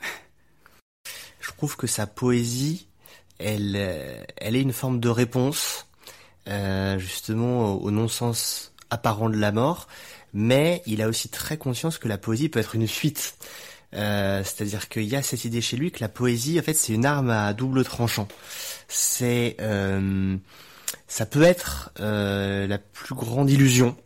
Je 1.41 1.51
trouve 1.53 1.77
que 1.77 1.87
sa 1.87 2.07
poésie, 2.07 2.89
elle, 3.39 3.75
euh, 3.77 4.25
elle 4.37 4.57
est 4.57 4.63
une 4.63 4.73
forme 4.73 4.99
de 5.01 5.09
réponse, 5.09 5.87
justement 6.97 7.75
au, 7.75 7.91
non-sens 7.91 8.73
apparent 8.91 9.29
de 9.29 9.37
la 9.37 9.53
mort, 9.53 9.87
mais 10.33 10.83
il 10.87 11.03
a 11.03 11.09
aussi 11.09 11.29
très 11.29 11.57
conscience 11.57 11.99
que 11.99 12.09
la 12.09 12.19
poésie 12.19 12.49
peut 12.49 12.61
être 12.61 12.75
une 12.75 12.89
fuite. 12.89 13.37
Euh, 13.95 14.43
c'est-à-dire 14.45 14.89
qu'il 14.89 15.05
y 15.05 15.17
a 15.17 15.23
cette 15.23 15.45
idée 15.45 15.63
chez 15.63 15.77
lui 15.77 15.91
que 15.91 16.01
la 16.01 16.11
poésie, 16.11 16.59
en 16.61 16.63
fait, 16.63 16.75
c'est 16.75 16.93
une 16.93 17.07
arme 17.07 17.31
à 17.31 17.55
double 17.55 17.85
tranchant. 17.85 18.29
C'est 18.89 19.57
euh, 19.61 20.37
ça 21.07 21.27
peut 21.27 21.43
être 21.43 21.91
euh, 22.01 22.67
la 22.67 22.79
plus 22.79 23.15
grande 23.15 23.51
illusion. 23.51 23.97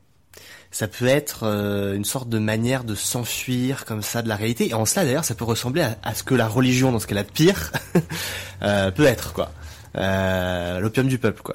Ça 0.70 0.88
peut 0.88 1.06
être 1.06 1.42
euh, 1.42 1.94
une 1.94 2.04
sorte 2.04 2.30
de 2.30 2.38
manière 2.38 2.84
de 2.84 2.94
s'enfuir 2.94 3.84
comme 3.84 4.02
ça 4.02 4.22
de 4.22 4.28
la 4.28 4.36
réalité. 4.36 4.70
Et 4.70 4.74
en 4.74 4.86
cela, 4.86 5.04
d'ailleurs, 5.04 5.24
ça 5.24 5.34
peut 5.34 5.44
ressembler 5.44 5.86
à, 6.02 6.14
ce 6.14 6.22
que 6.22 6.34
la 6.34 6.48
religion, 6.48 6.92
dans 6.92 6.98
ce 6.98 7.06
qu'elle 7.06 7.18
a 7.18 7.24
de 7.24 7.30
pire, 7.30 7.72
euh, 8.62 8.90
peut 8.90 9.04
être, 9.04 9.34
quoi. 9.34 9.52
L'opium 9.94 11.06
du 11.06 11.18
peuple, 11.18 11.42
quoi. 11.42 11.54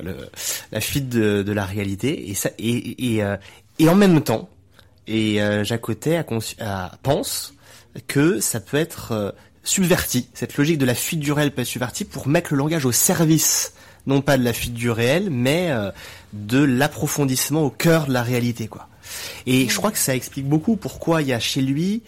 la 0.71 0.81
fuite 0.81 1.09
de, 1.09 1.51
la 1.51 1.65
réalité. 1.65 2.29
Et 2.29 2.35
ça, 2.35 2.51
et, 2.59 3.15
et, 3.15 3.23
et 3.79 3.89
en 3.89 3.95
même 3.95 4.21
temps, 4.21 4.47
et 5.07 5.39
Jacques 5.63 5.85
a, 6.59 6.91
pense 7.03 7.53
que 8.07 8.39
ça 8.39 8.59
peut 8.59 8.77
être 8.77 9.35
subverti. 9.63 10.27
Cette 10.33 10.57
logique 10.57 10.77
de 10.77 10.85
la 10.85 10.95
fuite 10.95 11.19
du 11.19 11.31
réel 11.31 11.51
peut 11.51 11.61
être 11.61 11.67
subvertie 11.67 12.05
pour 12.05 12.27
mettre 12.27 12.53
le 12.53 12.57
langage 12.57 12.85
au 12.85 12.91
service 12.91 13.73
non 14.07 14.21
pas 14.21 14.37
de 14.37 14.43
la 14.43 14.53
fuite 14.53 14.73
du 14.73 14.89
réel, 14.89 15.29
mais 15.29 15.69
euh, 15.69 15.91
de 16.33 16.63
l'approfondissement 16.63 17.61
au 17.61 17.69
cœur 17.69 18.07
de 18.07 18.13
la 18.13 18.23
réalité, 18.23 18.67
quoi. 18.67 18.87
Et 19.45 19.69
je 19.69 19.75
crois 19.77 19.91
que 19.91 19.97
ça 19.97 20.15
explique 20.15 20.47
beaucoup 20.47 20.75
pourquoi 20.75 21.21
il 21.21 21.27
y 21.27 21.33
a 21.33 21.39
chez 21.39 21.61
lui 21.61 22.03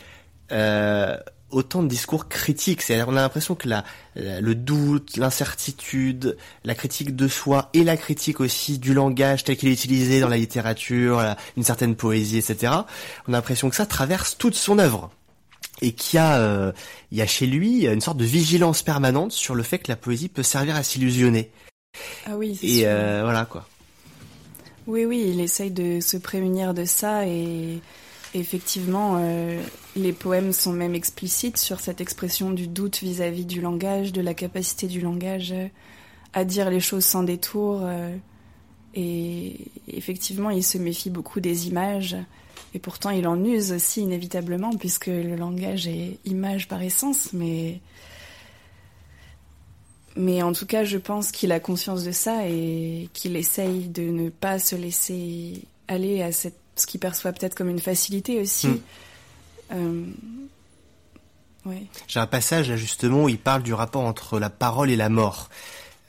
euh, 0.52 1.16
autant 1.52 1.84
de 1.84 1.88
discours 1.88 2.28
critiques. 2.28 2.82
C'est-à-dire, 2.82 3.08
on 3.10 3.16
a 3.16 3.22
l'impression 3.22 3.56
que 3.56 3.68
la, 3.68 3.84
le 4.16 4.56
doute, 4.56 5.18
l'incertitude, 5.18 6.38
la 6.64 6.76
critique 6.76 7.16
de 7.16 7.28
soi 7.28 7.70
et 7.74 7.84
la 7.84 7.98
critique 7.98 8.40
aussi 8.40 8.78
du 8.78 8.94
langage 8.94 9.44
tel 9.44 9.58
qu'il 9.58 9.70
est 9.70 9.74
utilisé 9.74 10.20
dans 10.20 10.30
la 10.30 10.38
littérature, 10.38 11.36
une 11.58 11.64
certaine 11.64 11.96
poésie, 11.96 12.38
etc. 12.38 12.74
On 13.28 13.34
a 13.34 13.38
l'impression 13.38 13.70
que 13.70 13.76
ça 13.76 13.86
traverse 13.86 14.38
toute 14.38 14.56
son 14.56 14.80
œuvre 14.80 15.12
et 15.82 15.94
qu'il 15.94 16.18
y 16.18 16.20
a, 16.20 16.38
euh, 16.38 16.72
il 17.12 17.18
y 17.18 17.22
a 17.22 17.28
chez 17.28 17.48
lui 17.48 17.88
une 17.88 18.02
sorte 18.02 18.18
de 18.18 18.26
vigilance 18.26 18.84
permanente 18.84 19.32
sur 19.32 19.56
le 19.56 19.64
fait 19.64 19.80
que 19.80 19.92
la 19.92 19.96
poésie 19.96 20.30
peut 20.30 20.44
servir 20.44 20.76
à 20.76 20.84
s'illusionner. 20.84 21.52
Ah 22.26 22.36
oui. 22.36 22.60
Et 22.62 22.82
euh, 22.86 23.22
voilà 23.24 23.46
quoi. 23.46 23.66
Oui, 24.88 25.06
oui, 25.06 25.26
il 25.34 25.40
essaye 25.40 25.72
de 25.72 26.00
se 26.02 26.18
prémunir 26.18 26.74
de 26.74 26.86
ça 26.86 27.28
et 27.28 27.80
effectivement, 28.34 29.18
euh, 29.20 29.62
les 29.96 30.14
poèmes 30.14 30.54
sont 30.54 30.74
même 30.74 30.96
explicites 30.96 31.58
sur 31.58 31.80
cette 31.80 32.02
expression 32.02 32.52
du 32.52 32.68
doute 32.68 33.00
vis-à-vis 33.00 33.46
du 33.46 33.62
langage, 33.62 34.14
de 34.14 34.22
la 34.22 34.34
capacité 34.34 34.88
du 34.88 35.02
langage 35.02 35.54
à 36.34 36.46
dire 36.46 36.70
les 36.70 36.80
choses 36.80 37.06
sans 37.06 37.24
détour. 37.24 37.88
et 38.94 39.56
effectivement, 39.88 40.52
il 40.52 40.64
se 40.64 40.78
méfie 40.78 41.10
beaucoup 41.10 41.40
des 41.40 41.68
images 41.68 42.16
et 42.74 42.80
pourtant, 42.80 43.10
il 43.10 43.28
en 43.28 43.44
use 43.44 43.72
aussi 43.72 44.02
inévitablement, 44.02 44.76
puisque 44.76 45.08
le 45.08 45.36
langage 45.36 45.88
est 45.88 46.18
image 46.26 46.68
par 46.68 46.82
essence, 46.82 47.34
mais. 47.34 47.80
Mais 50.16 50.42
en 50.42 50.54
tout 50.54 50.66
cas, 50.66 50.84
je 50.84 50.98
pense 50.98 51.32
qu'il 51.32 51.52
a 51.52 51.60
conscience 51.60 52.04
de 52.04 52.12
ça 52.12 52.48
et 52.48 53.10
qu'il 53.14 53.36
essaye 53.36 53.88
de 53.88 54.02
ne 54.02 54.30
pas 54.30 54.60
se 54.60 54.76
laisser 54.76 55.62
aller 55.88 56.22
à 56.22 56.32
cette, 56.32 56.60
ce 56.80 56.88
qu'il 56.88 57.00
perçoit 57.00 57.32
peut-être 57.32 57.56
comme 57.56 57.70
une 57.70 57.80
facilité 57.80 58.42
aussi. 58.42 58.68
Hmm. 58.68 58.80
Euh, 59.72 60.06
J'ai 62.08 62.20
un 62.20 62.28
passage 62.28 62.70
là 62.70 62.78
justement 62.78 63.24
où 63.26 63.30
il 63.30 63.38
parle 63.38 63.64
du 63.64 63.74
rapport 63.74 64.04
entre 64.04 64.40
la 64.40 64.50
parole 64.50 64.90
et 64.90 64.96
la 64.96 65.10
mort. 65.10 65.50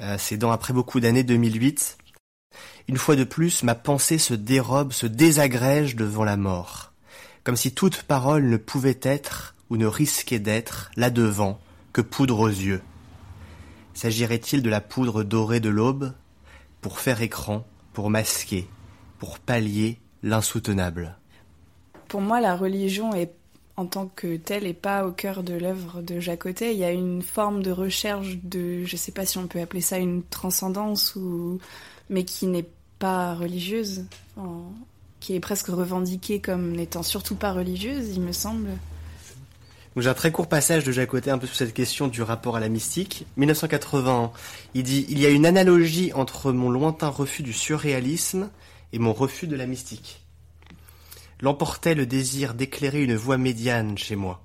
Euh, 0.00 0.16
c'est 0.18 0.36
dans 0.36 0.50
Après 0.50 0.72
beaucoup 0.72 1.00
d'années 1.00 1.24
2008. 1.24 1.98
Une 2.88 2.96
fois 2.96 3.16
de 3.16 3.24
plus, 3.24 3.62
ma 3.62 3.74
pensée 3.74 4.18
se 4.18 4.34
dérobe, 4.34 4.92
se 4.92 5.06
désagrège 5.06 5.94
devant 5.94 6.24
la 6.24 6.36
mort, 6.36 6.92
comme 7.44 7.56
si 7.56 7.72
toute 7.72 8.02
parole 8.02 8.48
ne 8.48 8.56
pouvait 8.56 8.98
être, 9.02 9.54
ou 9.68 9.76
ne 9.76 9.86
risquait 9.86 10.40
d'être, 10.40 10.90
là 10.96 11.10
devant, 11.10 11.60
que 11.92 12.00
poudre 12.00 12.40
aux 12.40 12.48
yeux. 12.48 12.82
S'agirait-il 13.94 14.62
de 14.62 14.70
la 14.70 14.80
poudre 14.80 15.22
dorée 15.22 15.60
de 15.60 15.68
l'aube, 15.68 16.12
pour 16.80 16.98
faire 16.98 17.22
écran, 17.22 17.64
pour 17.92 18.10
masquer, 18.10 18.66
pour 19.18 19.38
pallier 19.38 20.00
l'insoutenable 20.22 21.16
Pour 22.08 22.20
moi, 22.20 22.40
la 22.40 22.56
religion 22.56 23.14
est 23.14 23.32
en 23.76 23.86
tant 23.86 24.06
que 24.14 24.36
telle 24.36 24.66
et 24.66 24.74
pas 24.74 25.06
au 25.06 25.12
cœur 25.12 25.42
de 25.42 25.54
l'œuvre 25.54 26.02
de 26.02 26.20
Jacotet. 26.20 26.74
Il 26.74 26.78
y 26.78 26.84
a 26.84 26.90
une 26.90 27.22
forme 27.22 27.62
de 27.62 27.70
recherche 27.70 28.36
de, 28.42 28.84
je 28.84 28.92
ne 28.92 28.98
sais 28.98 29.12
pas 29.12 29.24
si 29.24 29.38
on 29.38 29.46
peut 29.46 29.60
appeler 29.60 29.80
ça 29.80 29.96
une 29.96 30.22
transcendance 30.22 31.16
ou, 31.16 31.58
mais 32.10 32.24
qui 32.24 32.46
n'est 32.46 32.68
pas 32.98 33.34
religieuse, 33.34 34.04
qui 35.20 35.34
est 35.34 35.40
presque 35.40 35.68
revendiquée 35.68 36.40
comme 36.40 36.72
n'étant 36.72 37.02
surtout 37.02 37.36
pas 37.36 37.52
religieuse, 37.52 38.14
il 38.14 38.20
me 38.20 38.32
semble. 38.32 38.70
J'ai 39.96 40.08
un 40.08 40.14
très 40.14 40.30
court 40.30 40.46
passage 40.46 40.84
de 40.84 40.92
Jacotet 40.92 41.30
un 41.30 41.38
peu 41.38 41.46
sur 41.46 41.56
cette 41.56 41.74
question 41.74 42.06
du 42.06 42.22
rapport 42.22 42.56
à 42.56 42.60
la 42.60 42.68
mystique. 42.68 43.26
1980, 43.36 44.32
il 44.74 44.82
dit 44.82 45.04
Il 45.08 45.18
y 45.18 45.26
a 45.26 45.30
une 45.30 45.44
analogie 45.44 46.12
entre 46.14 46.52
mon 46.52 46.70
lointain 46.70 47.08
refus 47.08 47.42
du 47.42 47.52
surréalisme 47.52 48.50
et 48.92 48.98
mon 48.98 49.12
refus 49.12 49.46
de 49.46 49.56
la 49.56 49.66
mystique. 49.66 50.20
L'emportait 51.40 51.94
le 51.94 52.06
désir 52.06 52.54
d'éclairer 52.54 53.02
une 53.02 53.16
voie 53.16 53.38
médiane 53.38 53.96
chez 53.96 54.16
moi. 54.16 54.42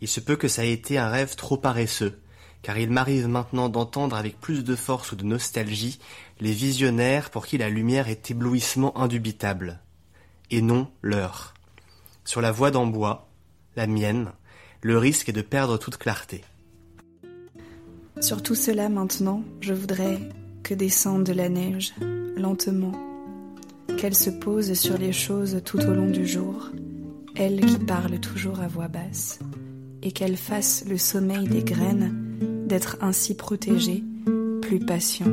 Il 0.00 0.08
se 0.08 0.20
peut 0.20 0.36
que 0.36 0.48
ça 0.48 0.64
ait 0.64 0.72
été 0.72 0.96
un 0.98 1.08
rêve 1.08 1.34
trop 1.36 1.56
paresseux, 1.56 2.18
car 2.62 2.78
il 2.78 2.90
m'arrive 2.90 3.28
maintenant 3.28 3.68
d'entendre 3.68 4.16
avec 4.16 4.40
plus 4.40 4.64
de 4.64 4.76
force 4.76 5.12
ou 5.12 5.16
de 5.16 5.24
nostalgie 5.24 5.98
les 6.40 6.52
visionnaires 6.52 7.30
pour 7.30 7.46
qui 7.46 7.58
la 7.58 7.68
lumière 7.68 8.08
est 8.08 8.30
éblouissement 8.30 8.96
indubitable, 8.98 9.80
et 10.50 10.62
non 10.62 10.88
l'heure. 11.02 11.54
Sur 12.24 12.40
la 12.40 12.52
voie 12.52 12.70
d'Ambois, 12.70 13.28
la 13.76 13.86
mienne, 13.86 14.32
le 14.82 14.98
risque 14.98 15.28
est 15.28 15.32
de 15.32 15.42
perdre 15.42 15.78
toute 15.78 15.96
clarté. 15.96 16.44
Sur 18.20 18.42
tout 18.42 18.54
cela 18.54 18.88
maintenant, 18.88 19.42
je 19.60 19.72
voudrais 19.72 20.18
que 20.62 20.74
descende 20.74 21.28
la 21.28 21.48
neige, 21.48 21.94
lentement, 22.36 22.92
qu'elle 23.98 24.14
se 24.14 24.30
pose 24.30 24.72
sur 24.72 24.96
les 24.96 25.12
choses 25.12 25.60
tout 25.64 25.80
au 25.80 25.92
long 25.92 26.08
du 26.08 26.26
jour, 26.26 26.70
elle 27.36 27.60
qui 27.60 27.78
parle 27.78 28.18
toujours 28.20 28.60
à 28.60 28.68
voix 28.68 28.88
basse, 28.88 29.40
et 30.02 30.12
qu'elle 30.12 30.36
fasse 30.36 30.84
le 30.88 30.96
sommeil 30.96 31.46
des 31.46 31.62
graines 31.62 32.64
d'être 32.66 32.96
ainsi 33.02 33.36
protégée, 33.36 34.02
plus 34.62 34.78
patient 34.78 35.26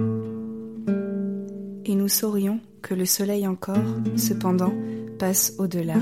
et 1.86 1.96
nous 1.96 2.08
saurions 2.08 2.60
que 2.82 2.94
le 2.94 3.06
soleil 3.06 3.48
encore, 3.48 3.78
cependant, 4.16 4.74
passe 5.20 5.54
au-delà. 5.60 5.98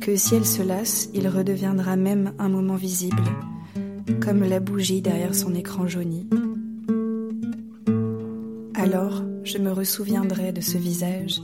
Que 0.00 0.16
si 0.16 0.34
elle 0.34 0.46
se 0.46 0.62
lasse, 0.62 1.10
il 1.14 1.28
redeviendra 1.28 1.96
même 1.96 2.32
un 2.38 2.48
moment 2.48 2.76
visible, 2.76 3.22
comme 4.20 4.42
la 4.42 4.60
bougie 4.60 5.02
derrière 5.02 5.34
son 5.34 5.54
écran 5.54 5.86
jauni. 5.86 6.28
Alors, 8.74 9.22
je 9.44 9.58
me 9.58 9.72
ressouviendrai 9.72 10.52
de 10.52 10.60
ce 10.60 10.78
visage 10.78 11.40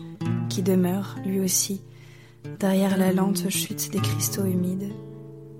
qui 0.49 0.63
demeure, 0.63 1.17
lui 1.25 1.41
aussi, 1.41 1.83
derrière 2.59 2.97
la 2.97 3.13
lente 3.13 3.49
chute 3.51 3.91
des 3.91 4.01
cristaux 4.01 4.45
humides, 4.45 4.93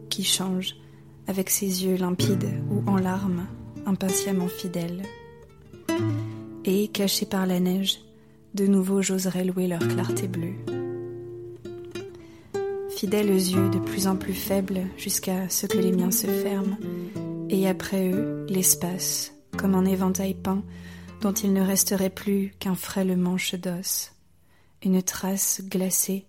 qui 0.09 0.25
change 0.25 0.77
avec 1.27 1.51
ses 1.51 1.85
yeux 1.85 1.97
limpides 1.97 2.51
ou 2.71 2.89
en 2.91 2.97
larmes, 2.97 3.47
impatiemment 3.87 4.49
fidèles 4.49 5.03
et, 6.65 6.89
cachés 6.89 7.27
par 7.27 7.47
la 7.47 7.61
neige, 7.61 8.01
de 8.55 8.67
nouveau 8.67 9.03
j'oserais 9.03 9.45
louer 9.45 9.67
leur 9.67 9.87
clarté 9.87 10.27
bleue. 10.27 10.55
Fidèles 12.91 13.31
yeux 13.31 13.71
de 13.71 13.79
plus 13.79 14.07
en 14.07 14.17
plus 14.17 14.35
faibles 14.35 14.83
jusqu'à 14.97 15.49
ce 15.49 15.67
que 15.67 15.79
les 15.79 15.93
miens 15.93 16.11
se 16.11 16.27
ferment, 16.27 16.77
et 17.49 17.69
après 17.69 18.11
eux, 18.13 18.47
l'espace, 18.49 19.33
comme 19.57 19.75
un 19.75 19.85
éventail 19.85 20.35
peint 20.35 20.63
dont 21.21 21.33
il 21.33 21.53
ne 21.53 21.63
resterait 21.63 22.11
plus 22.11 22.53
qu'un 22.59 22.75
frêle 22.75 23.17
manche 23.17 23.55
d'os, 23.55 24.13
une 24.83 25.03
trace 25.03 25.61
glacée 25.65 26.27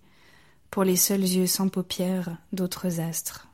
pour 0.70 0.84
les 0.84 0.96
seuls 0.96 1.20
yeux 1.20 1.46
sans 1.46 1.68
paupières 1.68 2.36
d'autres 2.52 3.00
astres. 3.00 3.48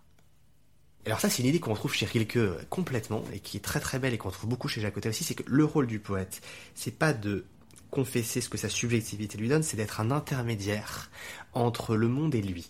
Alors 1.07 1.20
ça, 1.20 1.31
c'est 1.31 1.42
une 1.42 1.48
idée 1.48 1.61
qu'on 1.61 1.74
trouve 1.74 1.94
chez 1.94 2.07
Rilke 2.07 2.68
complètement 2.68 3.24
et 3.33 3.40
qui 3.40 3.57
est 3.57 3.61
très 3.61 3.81
très 3.81 3.98
belle 3.98 4.14
et 4.14 4.18
qu'on 4.18 4.31
trouve 4.31 4.51
beaucoup 4.51 4.68
chez 4.68 4.81
Jacotet 4.81 5.09
aussi, 5.09 5.24
c'est 5.24 5.35
que 5.35 5.44
le 5.46 5.64
rôle 5.64 5.87
du 5.87 6.01
poète, 6.01 6.42
c'est 6.74 6.96
pas 6.96 7.12
de 7.12 7.44
confesser 7.90 8.40
ce 8.40 8.48
que 8.48 8.59
sa 8.59 8.68
subjectivité 8.68 9.38
lui 9.38 9.48
donne, 9.48 9.62
c'est 9.62 9.77
d'être 9.77 10.01
un 10.01 10.11
intermédiaire 10.11 11.11
entre 11.55 11.96
le 11.96 12.09
monde 12.09 12.35
et 12.35 12.42
lui. 12.42 12.68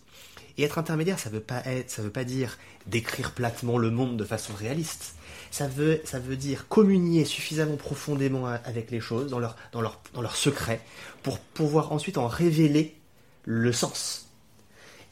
Et 0.56 0.62
être 0.62 0.78
intermédiaire, 0.78 1.18
ça 1.18 1.30
veut 1.30 1.40
pas 1.40 1.62
être, 1.66 1.90
ça 1.90 2.02
veut 2.02 2.10
pas 2.10 2.24
dire 2.24 2.58
décrire 2.86 3.32
platement 3.32 3.78
le 3.78 3.90
monde 3.90 4.16
de 4.16 4.24
façon 4.24 4.54
réaliste. 4.54 5.14
Ça 5.50 5.66
veut, 5.66 6.00
ça 6.04 6.18
veut 6.18 6.36
dire 6.36 6.68
communier 6.68 7.24
suffisamment 7.24 7.76
profondément 7.76 8.46
avec 8.46 8.90
les 8.90 9.00
choses, 9.00 9.30
dans 9.30 9.38
leur, 9.38 9.56
dans 9.72 9.80
leur, 9.80 10.00
dans 10.14 10.22
leur 10.22 10.36
secret, 10.36 10.80
pour 11.22 11.38
pouvoir 11.38 11.92
ensuite 11.92 12.18
en 12.18 12.28
révéler 12.28 12.96
le 13.44 13.72
sens. 13.72 14.28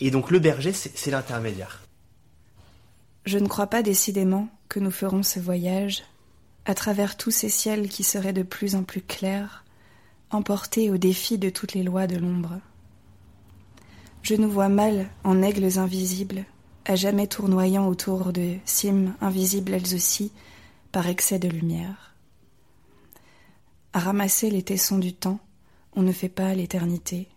Et 0.01 0.11
donc 0.11 0.31
le 0.31 0.39
berger, 0.39 0.73
c'est 0.73 1.11
l'intermédiaire. 1.11 1.83
Je 3.25 3.39
ne 3.39 3.49
crois 3.49 3.67
pas 3.67 3.83
décidément 3.83 4.49
que 4.69 4.79
nous 4.79 4.91
ferons 4.91 5.23
ce 5.23 5.41
voyage 5.41 6.05
à 6.65 6.75
travers 6.75 7.17
tous 7.17 7.31
ces 7.31 7.49
ciels 7.49 7.89
qui 7.89 8.05
seraient 8.05 8.33
de 8.33 8.43
plus 8.43 8.75
en 8.75 8.83
plus 8.83 9.01
clairs, 9.01 9.65
emportés 10.31 10.91
au 10.91 10.97
défi 10.97 11.39
de 11.39 11.49
toutes 11.49 11.75
les 11.75 11.83
lois 11.83 12.07
de 12.07 12.17
l'ombre. 12.17 12.61
Je 14.23 14.35
nous 14.35 14.51
vois 14.51 14.69
mal 14.69 15.09
en 15.25 15.43
aigles 15.43 15.79
invisibles, 15.79 16.45
à 16.87 16.95
jamais 16.95 17.27
tournoyant 17.27 17.89
autour 17.89 18.33
de 18.33 18.55
cimes 18.65 19.15
invisibles 19.21 19.75
elles 19.75 19.95
aussi, 19.95 20.33
par 20.93 21.09
excès 21.09 21.39
de 21.39 21.49
lumière. 21.49 22.15
À 23.93 23.99
ramasser 23.99 24.51
les 24.51 24.63
tessons 24.63 24.99
du 24.99 25.13
temps, 25.13 25.41
on 25.95 26.03
ne 26.03 26.13
fait 26.13 26.29
pas 26.29 26.55
l'éternité. 26.55 27.29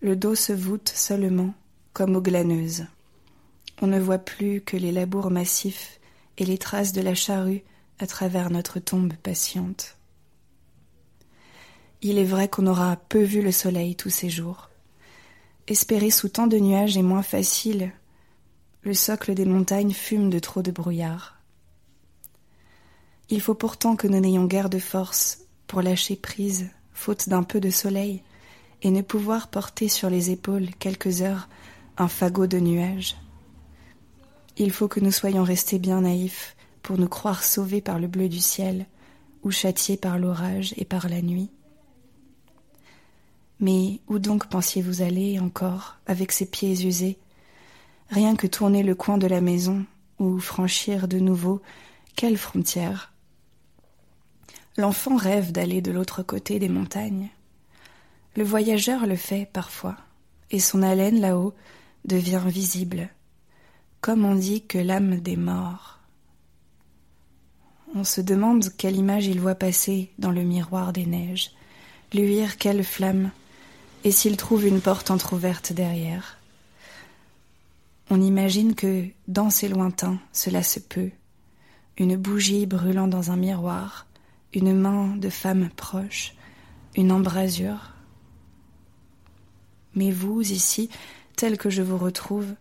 Le 0.00 0.16
dos 0.16 0.34
se 0.34 0.52
voûte 0.52 0.92
seulement, 0.94 1.54
comme 1.94 2.14
aux 2.14 2.20
glaneuses. 2.20 2.86
On 3.80 3.86
ne 3.86 3.98
voit 3.98 4.18
plus 4.18 4.60
que 4.60 4.76
les 4.76 4.92
labours 4.92 5.30
massifs 5.30 5.98
et 6.36 6.44
les 6.44 6.58
traces 6.58 6.92
de 6.92 7.00
la 7.00 7.14
charrue 7.14 7.62
à 7.98 8.06
travers 8.06 8.50
notre 8.50 8.80
tombe 8.80 9.14
patiente. 9.14 9.96
Il 12.02 12.18
est 12.18 12.24
vrai 12.24 12.48
qu'on 12.48 12.66
aura 12.66 12.96
peu 12.96 13.22
vu 13.22 13.40
le 13.40 13.52
soleil 13.52 13.96
tous 13.96 14.10
ces 14.10 14.28
jours. 14.28 14.68
Espérer 15.68 16.10
sous 16.10 16.28
tant 16.28 16.46
de 16.46 16.58
nuages 16.58 16.98
est 16.98 17.02
moins 17.02 17.22
facile. 17.22 17.92
Le 18.84 18.92
socle 18.92 19.34
des 19.34 19.46
montagnes 19.46 19.94
fume 19.94 20.28
de 20.28 20.38
trop 20.38 20.60
de 20.60 20.70
brouillard. 20.70 21.40
Il 23.30 23.40
faut 23.40 23.54
pourtant 23.54 23.96
que 23.96 24.06
nous 24.06 24.20
n'ayons 24.20 24.44
guère 24.44 24.68
de 24.68 24.78
force 24.78 25.38
pour 25.66 25.80
lâcher 25.80 26.16
prise, 26.16 26.68
faute 26.92 27.30
d'un 27.30 27.44
peu 27.44 27.60
de 27.60 27.70
soleil, 27.70 28.22
et 28.82 28.90
ne 28.90 29.00
pouvoir 29.00 29.48
porter 29.48 29.88
sur 29.88 30.10
les 30.10 30.30
épaules 30.30 30.68
quelques 30.78 31.22
heures 31.22 31.48
un 31.96 32.08
fagot 32.08 32.46
de 32.46 32.58
nuages 32.58 33.16
Il 34.58 34.70
faut 34.70 34.88
que 34.88 35.00
nous 35.00 35.12
soyons 35.12 35.44
restés 35.44 35.78
bien 35.78 36.02
naïfs 36.02 36.54
pour 36.82 36.98
nous 36.98 37.08
croire 37.08 37.42
sauvés 37.42 37.80
par 37.80 37.98
le 37.98 38.06
bleu 38.06 38.28
du 38.28 38.40
ciel 38.40 38.84
ou 39.44 39.50
châtiés 39.50 39.96
par 39.96 40.18
l'orage 40.18 40.74
et 40.76 40.84
par 40.84 41.08
la 41.08 41.22
nuit. 41.22 41.48
Mais 43.60 44.00
où 44.08 44.18
donc 44.18 44.48
pensiez-vous 44.48 45.00
aller 45.00 45.40
encore 45.40 45.96
avec 46.06 46.32
ces 46.32 46.44
pieds 46.44 46.86
usés 46.86 47.16
Rien 48.10 48.36
que 48.36 48.46
tourner 48.46 48.82
le 48.82 48.94
coin 48.94 49.18
de 49.18 49.26
la 49.26 49.40
maison 49.40 49.84
ou 50.18 50.38
franchir 50.38 51.08
de 51.08 51.18
nouveau 51.18 51.62
quelle 52.16 52.38
frontière? 52.38 53.12
L'enfant 54.76 55.16
rêve 55.16 55.52
d'aller 55.52 55.80
de 55.80 55.90
l'autre 55.90 56.22
côté 56.22 56.58
des 56.58 56.68
montagnes. 56.68 57.28
Le 58.36 58.44
voyageur 58.44 59.06
le 59.06 59.16
fait 59.16 59.48
parfois, 59.52 59.96
et 60.50 60.58
son 60.58 60.82
haleine 60.82 61.20
là-haut 61.20 61.54
devient 62.04 62.42
visible, 62.46 63.08
comme 64.00 64.24
on 64.24 64.34
dit 64.34 64.62
que 64.62 64.78
l'âme 64.78 65.20
des 65.20 65.36
morts. 65.36 66.00
On 67.94 68.02
se 68.02 68.20
demande 68.20 68.76
quelle 68.76 68.96
image 68.96 69.26
il 69.26 69.40
voit 69.40 69.54
passer 69.54 70.10
dans 70.18 70.32
le 70.32 70.42
miroir 70.42 70.92
des 70.92 71.06
neiges, 71.06 71.52
luire 72.12 72.58
quelle 72.58 72.82
flamme, 72.82 73.30
et 74.02 74.10
s'il 74.10 74.36
trouve 74.36 74.66
une 74.66 74.80
porte 74.80 75.10
entr'ouverte 75.10 75.72
derrière. 75.72 76.38
On 78.10 78.20
imagine 78.20 78.74
que, 78.74 79.06
dans 79.28 79.50
ces 79.50 79.68
lointains, 79.68 80.18
cela 80.32 80.62
se 80.62 80.78
peut, 80.78 81.10
une 81.96 82.16
bougie 82.16 82.66
brûlant 82.66 83.08
dans 83.08 83.30
un 83.30 83.36
miroir, 83.36 84.06
une 84.52 84.74
main 84.74 85.16
de 85.16 85.28
femme 85.30 85.70
proche, 85.76 86.34
une 86.96 87.12
embrasure. 87.12 87.92
Mais 89.94 90.10
vous, 90.10 90.40
ici, 90.42 90.90
tel 91.36 91.56
que 91.56 91.70
je 91.70 91.82
vous 91.82 91.98
retrouve, 91.98 92.54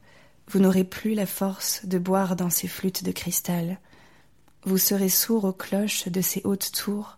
vous 0.47 0.59
n'aurez 0.59 0.83
plus 0.83 1.13
la 1.13 1.25
force 1.25 1.85
de 1.85 1.97
boire 1.97 2.35
dans 2.35 2.49
ces 2.49 2.67
flûtes 2.67 3.03
de 3.03 3.11
cristal. 3.11 3.79
Vous 4.65 4.77
serez 4.77 5.09
sourd 5.09 5.43
aux 5.45 5.53
cloches 5.53 6.07
de 6.07 6.21
ces 6.21 6.41
hautes 6.45 6.71
tours, 6.71 7.17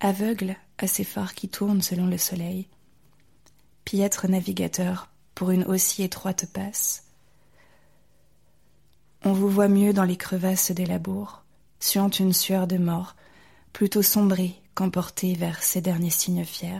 aveugle 0.00 0.56
à 0.78 0.86
ces 0.86 1.04
phares 1.04 1.34
qui 1.34 1.48
tournent 1.48 1.82
selon 1.82 2.06
le 2.06 2.18
soleil. 2.18 2.68
Piètre 3.84 4.28
navigateur 4.28 5.08
pour 5.34 5.50
une 5.50 5.64
aussi 5.64 6.02
étroite 6.02 6.46
passe. 6.52 7.05
On 9.26 9.32
vous 9.32 9.48
voit 9.48 9.66
mieux 9.66 9.92
dans 9.92 10.04
les 10.04 10.16
crevasses 10.16 10.70
des 10.70 10.86
labours, 10.86 11.42
suant 11.80 12.10
une 12.10 12.32
sueur 12.32 12.68
de 12.68 12.78
mort, 12.78 13.16
plutôt 13.72 14.00
sombré 14.00 14.54
qu'emporté 14.76 15.34
vers 15.34 15.64
ces 15.64 15.80
derniers 15.80 16.10
signes 16.10 16.44
fiers. 16.44 16.78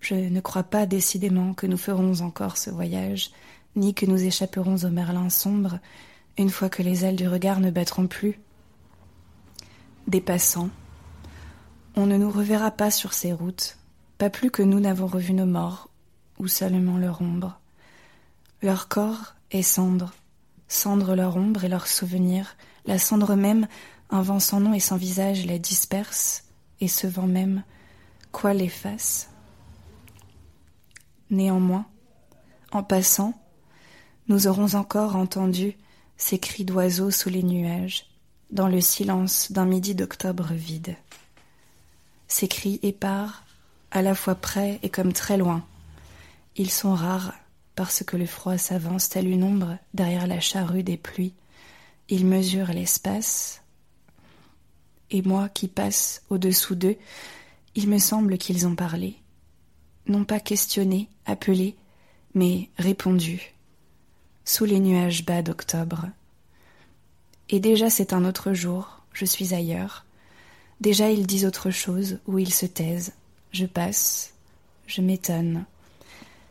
Je 0.00 0.14
ne 0.14 0.40
crois 0.40 0.62
pas 0.62 0.86
décidément 0.86 1.52
que 1.52 1.66
nous 1.66 1.76
ferons 1.76 2.20
encore 2.20 2.58
ce 2.58 2.70
voyage, 2.70 3.32
ni 3.74 3.92
que 3.92 4.06
nous 4.06 4.22
échapperons 4.22 4.84
au 4.84 4.88
Merlin 4.88 5.28
sombre 5.30 5.80
une 6.38 6.50
fois 6.50 6.68
que 6.68 6.84
les 6.84 7.04
ailes 7.04 7.16
du 7.16 7.26
regard 7.26 7.58
ne 7.58 7.72
battront 7.72 8.06
plus. 8.06 8.38
Des 10.06 10.20
passants, 10.20 10.70
on 11.96 12.06
ne 12.06 12.16
nous 12.16 12.30
reverra 12.30 12.70
pas 12.70 12.92
sur 12.92 13.12
ces 13.12 13.32
routes, 13.32 13.78
pas 14.16 14.30
plus 14.30 14.52
que 14.52 14.62
nous 14.62 14.78
n'avons 14.78 15.08
revu 15.08 15.32
nos 15.32 15.44
morts, 15.44 15.88
ou 16.38 16.46
seulement 16.46 16.98
leur 16.98 17.20
ombre. 17.20 17.58
Leur 18.62 18.86
corps 18.86 19.34
est 19.50 19.62
cendre, 19.62 20.12
cendre 20.68 21.14
leur 21.14 21.36
ombre 21.36 21.64
et 21.64 21.68
leurs 21.68 21.86
souvenirs, 21.86 22.56
la 22.86 22.98
cendre 22.98 23.34
même, 23.34 23.66
un 24.10 24.22
vent 24.22 24.40
sans 24.40 24.60
nom 24.60 24.74
et 24.74 24.80
sans 24.80 24.96
visage 24.96 25.44
les 25.46 25.58
disperse, 25.58 26.44
et 26.80 26.88
ce 26.88 27.06
vent 27.06 27.26
même, 27.26 27.62
quoi 28.32 28.54
l'efface 28.54 29.30
Néanmoins, 31.30 31.86
en 32.72 32.82
passant, 32.82 33.34
nous 34.28 34.46
aurons 34.46 34.74
encore 34.74 35.16
entendu 35.16 35.76
ces 36.16 36.38
cris 36.38 36.64
d'oiseaux 36.64 37.10
sous 37.10 37.30
les 37.30 37.42
nuages, 37.42 38.06
dans 38.50 38.68
le 38.68 38.80
silence 38.80 39.52
d'un 39.52 39.64
midi 39.64 39.94
d'octobre 39.94 40.52
vide. 40.52 40.96
Ces 42.28 42.48
cris 42.48 42.78
épars, 42.82 43.44
à 43.90 44.02
la 44.02 44.14
fois 44.14 44.34
près 44.34 44.78
et 44.82 44.88
comme 44.88 45.12
très 45.12 45.36
loin. 45.36 45.64
Ils 46.56 46.70
sont 46.70 46.94
rares 46.94 47.34
parce 47.74 48.02
que 48.04 48.16
le 48.16 48.26
froid 48.26 48.58
s'avance 48.58 49.08
tel 49.08 49.28
une 49.28 49.44
ombre 49.44 49.78
derrière 49.94 50.26
la 50.26 50.40
charrue 50.40 50.82
des 50.82 50.96
pluies 50.96 51.34
ils 52.10 52.26
mesurent 52.26 52.72
l'espace, 52.72 53.62
et 55.10 55.22
moi 55.22 55.48
qui 55.48 55.68
passe 55.68 56.22
au-dessous 56.28 56.74
d'eux, 56.74 56.96
il 57.76 57.88
me 57.88 57.98
semble 57.98 58.36
qu'ils 58.36 58.66
ont 58.66 58.74
parlé, 58.74 59.16
non 60.06 60.24
pas 60.24 60.40
questionné, 60.40 61.08
appelé, 61.24 61.76
mais 62.34 62.68
répondu, 62.78 63.54
sous 64.44 64.64
les 64.64 64.80
nuages 64.80 65.24
bas 65.24 65.42
d'octobre. 65.42 66.06
Et 67.48 67.60
déjà 67.60 67.90
c'est 67.90 68.12
un 68.12 68.24
autre 68.24 68.54
jour, 68.54 69.04
je 69.12 69.24
suis 69.24 69.54
ailleurs. 69.54 70.04
Déjà 70.80 71.10
ils 71.10 71.26
disent 71.26 71.46
autre 71.46 71.70
chose, 71.70 72.18
ou 72.26 72.40
ils 72.40 72.52
se 72.52 72.66
taisent. 72.66 73.12
Je 73.52 73.66
passe, 73.66 74.34
je 74.86 75.00
m'étonne, 75.00 75.64